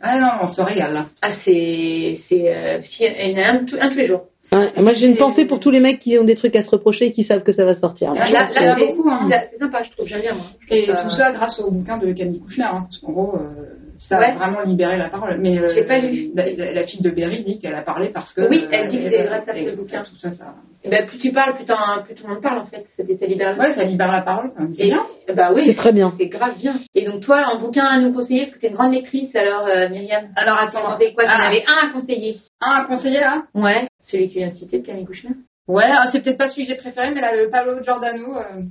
Ah 0.00 0.18
non, 0.18 0.28
on 0.42 0.48
se 0.48 0.60
régale 0.60 0.94
là. 0.94 1.06
Ah, 1.22 1.32
c'est. 1.44 2.18
c'est 2.28 2.54
euh, 2.54 2.80
il 3.00 3.30
y 3.30 3.40
en 3.40 3.42
a 3.44 3.48
un, 3.52 3.64
tout- 3.64 3.76
un 3.80 3.88
tous 3.90 3.98
les 3.98 4.06
jours. 4.06 4.22
Ouais, 4.50 4.70
moi, 4.76 4.92
j'ai 4.94 5.06
une 5.06 5.16
pensée 5.16 5.44
pour 5.46 5.60
tous 5.60 5.70
les 5.70 5.80
mecs 5.80 6.00
qui 6.00 6.18
ont 6.18 6.24
des 6.24 6.34
trucs 6.34 6.54
à 6.56 6.62
se 6.62 6.70
reprocher 6.70 7.06
et 7.06 7.12
qui 7.12 7.24
savent 7.24 7.42
que 7.42 7.52
ça 7.52 7.64
va 7.64 7.72
sortir. 7.74 8.12
Là, 8.12 8.26
je 8.26 8.32
là, 8.34 8.40
a 8.40 8.76
c'est- 8.76 8.86
beaucoup, 8.86 9.08
hein. 9.08 9.26
là, 9.30 9.44
c'est 9.50 9.58
sympa, 9.58 9.82
je 9.82 9.90
trouve. 9.92 10.06
J'aime 10.06 10.20
bien, 10.20 10.34
moi. 10.34 10.44
Et 10.70 10.86
tout 10.86 11.10
ça 11.16 11.30
grâce 11.32 11.58
au 11.60 11.70
bouquin 11.70 11.96
de 11.98 12.12
Camille 12.12 12.40
Kouchner, 12.40 12.64
hein, 12.64 12.82
parce 12.82 12.98
qu'en 12.98 13.12
gros, 13.12 13.36
euh, 13.36 13.64
ça 14.08 14.18
Ouais. 14.18 14.26
a 14.26 14.32
vraiment 14.34 14.62
libéré 14.62 14.96
la 14.98 15.08
parole. 15.08 15.36
Mais 15.40 15.58
euh, 15.58 15.86
pas 15.86 15.98
lu. 15.98 16.30
La, 16.34 16.50
la- 16.52 16.72
la 16.72 16.86
fille 16.86 17.00
de 17.02 17.10
Berry 17.10 17.42
dit 17.44 17.58
qu'elle 17.58 17.74
a 17.74 17.82
parlé 17.82 18.08
parce 18.10 18.32
que. 18.32 18.48
Oui, 18.48 18.66
elle 18.70 18.88
dit 18.88 18.98
que 18.98 19.04
c'est 19.10 19.20
euh, 19.22 19.26
grâce 19.26 19.48
à 19.48 19.52
ce 19.52 19.58
et- 19.58 19.76
bouquin. 19.76 20.02
Tout 20.04 20.16
ça, 20.16 20.32
ça. 20.32 20.54
Eh 20.84 20.90
ben, 20.90 21.06
plus 21.06 21.18
tu 21.18 21.30
parles, 21.32 21.54
plus, 21.54 21.64
t'en- 21.64 22.02
plus 22.04 22.14
tout 22.14 22.26
le 22.26 22.34
monde 22.34 22.42
parle 22.42 22.58
en 22.58 22.66
fait. 22.66 22.84
C'était 22.96 23.16
ça 23.16 23.26
libère 23.26 23.56
Ouais, 23.58 23.72
ça 23.74 23.84
libère 23.84 24.10
la 24.10 24.22
parole. 24.22 24.50
quand 24.56 24.62
même. 24.64 24.74
C'est 24.74 24.82
Et- 24.82 24.90
bien. 24.90 25.04
Bah 25.34 25.50
oui, 25.54 25.62
C'est 25.66 25.74
très 25.76 25.92
bien. 25.92 26.12
c'est 26.18 26.26
grave 26.26 26.58
bien. 26.58 26.76
Et 26.94 27.04
donc 27.04 27.22
toi, 27.22 27.40
un 27.46 27.58
bouquin 27.58 27.84
à 27.84 28.00
nous 28.00 28.12
conseiller, 28.12 28.46
parce 28.46 28.56
que 28.56 28.60
t'es 28.60 28.68
une 28.68 28.74
grande 28.74 28.92
lectrice, 28.92 29.34
alors 29.36 29.66
euh, 29.66 29.88
Myriam. 29.88 30.24
Alors 30.36 30.58
attends. 30.60 30.82
quoi? 30.82 30.98
Tu 30.98 31.06
en 31.20 31.24
Ah. 31.28 31.46
avais 31.48 31.62
un 31.66 31.88
à 31.88 31.92
conseiller. 31.92 32.36
Un 32.60 32.72
à 32.82 32.84
conseiller 32.86 33.20
là? 33.20 33.44
Ouais. 33.54 33.86
Celui 34.04 34.28
que 34.28 34.32
tu 34.32 34.38
viens 34.40 34.48
de 34.48 34.54
citer, 34.54 34.80
de 34.80 34.86
Camille 34.86 35.04
Kouchner. 35.06 35.30
Ouais, 35.68 35.84
ah, 35.88 36.08
c'est 36.10 36.20
peut-être 36.22 36.38
pas 36.38 36.48
celui 36.48 36.64
que 36.66 36.72
j'ai 36.72 36.76
préféré, 36.76 37.12
mais 37.14 37.20
là, 37.20 37.36
le 37.36 37.48
Paolo 37.48 37.82
Giordano, 37.82 38.36
euh, 38.36 38.62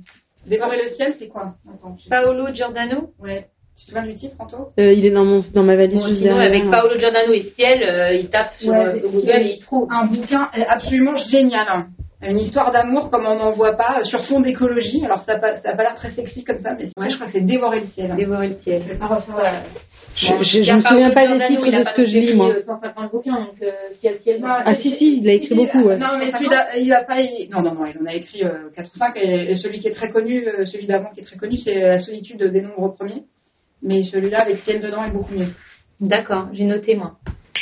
Dévorer 0.44 0.76
le 0.76 0.90
ciel, 0.96 1.14
c'est 1.20 1.28
quoi? 1.28 1.54
Attends, 1.72 1.96
je- 2.02 2.08
Paolo 2.10 2.52
Giordano? 2.52 3.10
Ouais. 3.20 3.46
Tu 3.78 3.86
te 3.86 3.90
souviens 3.90 4.06
du 4.06 4.14
titre, 4.14 4.36
Anto 4.38 4.56
Euh, 4.78 4.92
il 4.92 5.04
est 5.06 5.10
dans, 5.10 5.24
mon, 5.24 5.42
dans 5.54 5.62
ma 5.62 5.76
valise 5.76 5.98
Bon, 5.98 6.14
sinon, 6.14 6.36
avec 6.38 6.70
Paolo 6.70 6.98
Giordano 6.98 7.32
et 7.32 7.52
Ciel, 7.56 7.82
euh, 7.82 8.12
il 8.12 8.28
tape 8.30 8.52
sur 8.54 8.70
Ouais, 8.70 8.86
euh, 8.86 9.08
Google 9.10 9.30
et 9.42 9.54
il 9.56 9.60
trouve. 9.60 9.88
Un 9.90 10.06
bouquin 10.06 10.48
absolument 10.68 11.16
génial. 11.16 11.66
hein. 11.68 11.86
Une 12.24 12.38
histoire 12.38 12.70
d'amour 12.70 13.10
comme 13.10 13.26
on 13.26 13.34
n'en 13.36 13.50
voit 13.50 13.72
pas, 13.72 14.04
sur 14.04 14.24
fond 14.26 14.38
d'écologie. 14.38 15.04
Alors 15.04 15.24
ça 15.24 15.34
n'a 15.34 15.40
pas, 15.40 15.56
ça 15.56 15.70
a 15.70 15.74
pas 15.74 15.82
l'air 15.82 15.96
très 15.96 16.10
sexy 16.12 16.44
comme 16.44 16.60
ça, 16.60 16.72
mais 16.78 16.84
ouais, 16.96 17.10
je 17.10 17.16
crois 17.16 17.26
que 17.26 17.32
c'est 17.32 17.40
Dévorer 17.40 17.80
le 17.80 17.86
ciel. 17.86 18.14
Dévorer 18.14 18.48
le 18.48 18.54
ciel. 18.62 18.82
Voilà. 19.00 19.62
Je, 20.14 20.70
a 20.70 20.76
me 20.76 20.80
souviens 20.82 21.10
pas 21.10 21.26
des 21.26 21.46
titres 21.48 21.66
de 21.66 21.88
ce 21.88 21.94
que 21.94 22.04
je 22.04 22.12
lis, 22.12 22.24
écrit, 22.26 22.36
moi. 22.36 22.54
150 22.64 23.10
bouquins, 23.10 23.40
donc 23.40 23.56
Ciel, 23.98 24.18
Ciel. 24.22 24.36
Ouais. 24.44 24.50
Ah 24.50 24.74
si, 24.74 24.90
si, 24.94 25.18
il 25.20 25.28
a 25.28 25.32
écrit 25.32 25.56
beaucoup. 25.56 25.88
Non, 25.88 26.18
mais 26.18 26.30
celui-là, 26.30 26.76
il 26.78 26.92
a 26.92 27.02
pas. 27.02 27.16
Non, 27.50 27.62
non, 27.62 27.74
non, 27.74 27.86
il 27.86 28.00
en 28.00 28.06
a 28.06 28.14
écrit 28.14 28.44
4 28.76 28.90
ou 28.94 28.98
5. 28.98 29.16
Et, 29.16 29.56
celui 29.56 29.80
qui 29.80 29.88
est 29.88 29.92
très 29.92 30.10
connu, 30.10 30.44
celui 30.66 30.86
d'avant 30.86 31.10
qui 31.12 31.20
est 31.20 31.24
très 31.24 31.36
connu, 31.38 31.56
c'est 31.56 31.80
La 31.80 31.98
solitude 31.98 32.42
des 32.44 32.60
nombres 32.60 32.94
premiers. 32.94 33.24
Mais 33.82 34.02
celui-là, 34.04 34.42
avec 34.42 34.58
ciel 34.58 34.80
dedans, 34.80 35.04
est 35.04 35.10
beaucoup 35.10 35.34
mieux. 35.34 35.52
D'accord, 36.00 36.48
j'ai 36.52 36.64
noté 36.64 36.94
moi. 36.94 37.12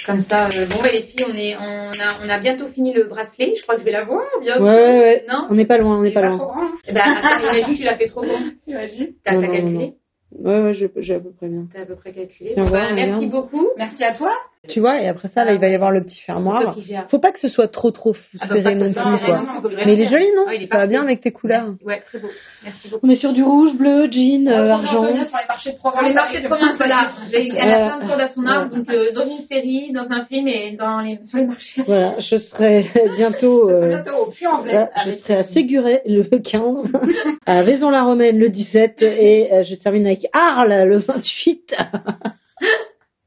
Comme 0.06 0.22
ça, 0.22 0.48
euh, 0.48 0.66
bon, 0.66 0.80
bah, 0.83 0.90
les 0.92 1.02
filles, 1.02 1.24
on, 1.28 1.35
est, 1.37 1.56
on, 1.56 1.92
a, 2.00 2.24
on 2.24 2.28
a 2.28 2.38
bientôt 2.38 2.68
fini 2.68 2.92
le 2.92 3.04
bracelet. 3.04 3.54
Je 3.56 3.62
crois 3.62 3.74
que 3.74 3.80
je 3.80 3.85
vais 3.85 3.90
l'avoir 3.92 4.22
bientôt. 4.40 4.64
Ouais, 4.64 4.70
ouais, 4.74 4.98
ouais. 5.00 5.24
Non 5.28 5.46
On 5.50 5.54
n'est 5.54 5.66
pas 5.66 5.78
loin, 5.78 5.98
on 5.98 6.02
n'est 6.02 6.09
C'est 6.09 6.14
pas 6.14 6.20
pas 6.22 6.28
loin. 6.28 6.38
trop 6.38 6.46
grand, 6.46 6.62
hein 6.62 6.72
Eh 6.87 6.92
ben, 6.92 7.02
attends, 7.02 7.40
imagine, 7.52 7.76
tu 7.76 7.83
l'as 7.83 7.96
fait 7.96 8.09
trop 8.09 8.22
grand. 8.22 8.38
Imagine. 8.66 9.09
T'as 9.24 9.33
Non, 9.35 9.40
t'as 9.40 9.46
non, 9.48 9.52
calculé 9.52 9.92
Ouais, 10.38 10.61
ouais, 10.62 10.72
j'ai 10.74 11.14
à 11.14 11.20
peu 11.20 11.33
près 11.33 11.48
bien. 11.48 11.66
T'as 11.72 11.83
à 11.83 11.87
peu 11.87 11.96
près 11.96 12.12
calculé. 12.12 12.54
Bah, 12.56 12.92
merci 12.94 13.26
beaucoup. 13.26 13.68
Merci 13.76 14.02
à 14.04 14.14
toi. 14.14 14.33
Tu 14.68 14.79
vois, 14.79 15.01
et 15.01 15.09
après 15.09 15.29
ça, 15.29 15.42
là, 15.42 15.53
il 15.55 15.59
va 15.59 15.68
y 15.68 15.75
avoir 15.75 15.90
le 15.90 16.05
petit 16.05 16.20
fermoir. 16.20 16.77
Faut 17.09 17.18
pas 17.18 17.33
que 17.33 17.40
ce 17.40 17.49
soit 17.49 17.68
trop, 17.68 17.90
trop 17.92 18.14
Ah, 18.40 18.46
bah, 18.46 18.57
serré 18.57 18.75
non 18.75 18.92
plus, 18.92 19.03
mais 19.11 19.18
quoi. 19.25 19.42
il 19.87 20.01
est 20.01 20.07
joli, 20.09 20.27
non 20.37 20.44
Ah, 20.49 20.55
il 20.55 20.64
est 20.64 20.66
Ça 20.70 20.77
va 20.77 20.87
bien 20.87 21.03
avec 21.03 21.23
tes 21.23 21.31
couleurs. 21.33 21.64
Merci. 21.68 21.85
Ouais, 21.85 22.03
très 22.07 22.18
beau. 22.18 22.29
Merci 22.62 22.88
beaucoup. 22.90 23.07
On 23.07 23.11
est 23.11 23.16
sur 23.16 23.33
du 23.33 23.42
rouge, 23.42 23.75
bleu, 23.75 24.07
jean, 24.12 24.46
euh, 24.49 24.66
Sur 24.66 24.75
argent. 24.75 25.05
les 25.07 25.14
marchés 25.14 25.70
de 25.70 25.75
Sur 25.77 25.83
province. 25.83 26.09
les 26.09 26.12
marchés 26.14 26.40
de 26.42 26.46
province, 26.46 26.77
voilà. 26.77 27.11
Elle 27.33 27.70
a 27.70 27.88
plein 27.88 27.99
de 28.01 28.07
cordes 28.07 28.20
à 28.20 28.29
son 28.29 28.46
arbre, 28.46 28.77
donc 28.77 28.90
euh, 28.90 29.12
dans 29.14 29.25
une 29.25 29.44
série, 29.46 29.92
dans 29.92 30.07
un 30.11 30.27
film 30.27 30.46
et 30.46 30.77
dans 30.77 31.01
les, 31.01 31.18
sur 31.25 31.38
les 31.38 31.46
marchés. 31.46 31.83
Voilà, 31.87 32.14
je 32.20 32.37
serai 32.38 32.85
bientôt, 33.16 33.70
euh, 33.70 33.88
Bientôt 33.88 34.27
au 34.27 34.31
Puy-en-Velay. 34.31 34.73
là, 34.75 34.88
je 35.07 35.11
serai 35.12 35.37
à 35.37 35.42
Séguré 35.44 36.03
le 36.05 36.25
15, 36.38 36.92
à 37.46 37.62
Vaison-la-Romaine 37.62 38.38
le 38.38 38.51
17 38.51 39.01
et 39.01 39.49
euh, 39.55 39.62
je 39.64 39.75
termine 39.77 40.05
avec 40.07 40.27
Arles 40.35 40.85
le 40.87 40.99
28. 40.99 41.75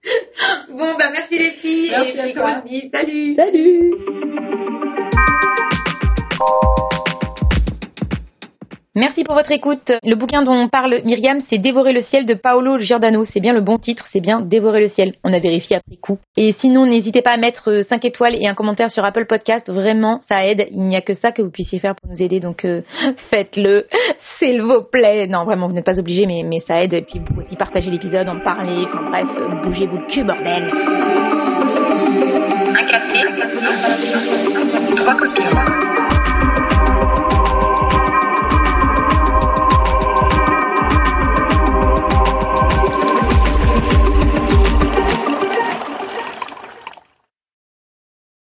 Bon, 0.70 0.98
bah 0.98 1.10
merci 1.12 1.38
les 1.38 1.52
filles 1.54 1.92
Merci 1.92 2.18
et 2.18 2.34
puis 2.34 2.42
on 2.42 2.66
dit, 2.66 2.90
salut. 2.92 3.34
Salut 3.36 3.92
Merci 8.96 9.24
pour 9.24 9.34
votre 9.34 9.52
écoute. 9.52 9.92
Le 10.04 10.14
bouquin 10.14 10.44
dont 10.44 10.68
parle 10.68 11.02
Myriam, 11.04 11.40
c'est 11.50 11.58
Dévorer 11.58 11.94
le 11.94 12.04
ciel 12.04 12.28
de 12.28 12.36
Paolo 12.36 12.78
Giordano. 12.78 13.26
C'est 13.26 13.40
bien 13.40 13.54
le 13.54 13.62
bon 13.62 13.80
titre, 13.80 14.06
c'est 14.12 14.20
bien 14.20 14.40
Dévorer 14.40 14.82
le 14.82 14.90
ciel. 14.90 15.16
On 15.24 15.34
a 15.34 15.40
vérifié 15.40 15.78
après 15.78 15.96
coup. 15.96 16.20
Et 16.38 16.54
sinon, 16.60 16.86
n'hésitez 16.86 17.24
pas 17.24 17.32
à 17.32 17.38
mettre 17.38 17.84
5 17.90 18.06
étoiles 18.06 18.36
et 18.40 18.48
un 18.48 18.54
commentaire 18.54 18.92
sur 18.92 19.04
Apple 19.04 19.26
Podcast. 19.26 19.68
Vraiment, 19.68 20.20
ça 20.30 20.46
aide. 20.46 20.68
Il 20.70 20.84
n'y 20.84 20.96
a 20.96 21.02
que 21.02 21.16
ça 21.16 21.32
que 21.32 21.42
vous 21.42 21.50
puissiez 21.50 21.80
faire 21.80 21.96
pour 21.96 22.12
nous 22.12 22.22
aider. 22.22 22.40
Donc, 22.40 22.66
euh, 22.66 22.84
faites-le. 23.32 23.88
S'il 24.38 24.62
vous 24.62 24.84
plaît. 24.84 25.26
Non, 25.26 25.44
vraiment, 25.44 25.68
vous 25.68 25.74
n'êtes 25.74 25.86
pas 25.86 25.98
obligés, 25.98 26.28
mais, 26.28 26.44
mais 26.44 26.60
ça 26.60 26.84
aide. 26.84 26.94
Et 26.94 27.02
puis, 27.02 27.20
vous 27.20 27.42
aussi 27.42 27.56
partager 27.56 27.90
l'épisode, 27.90 28.30
en 28.30 28.42
parler. 28.42 28.86
Enfin 28.86 29.10
bref, 29.10 29.28
euh, 29.40 29.64
bougez-vous 29.64 29.98
le 29.98 30.06
cul, 30.06 30.24
bordel. 30.24 30.70
Un 32.78 32.86
café, 32.86 33.22
trois. 34.96 35.83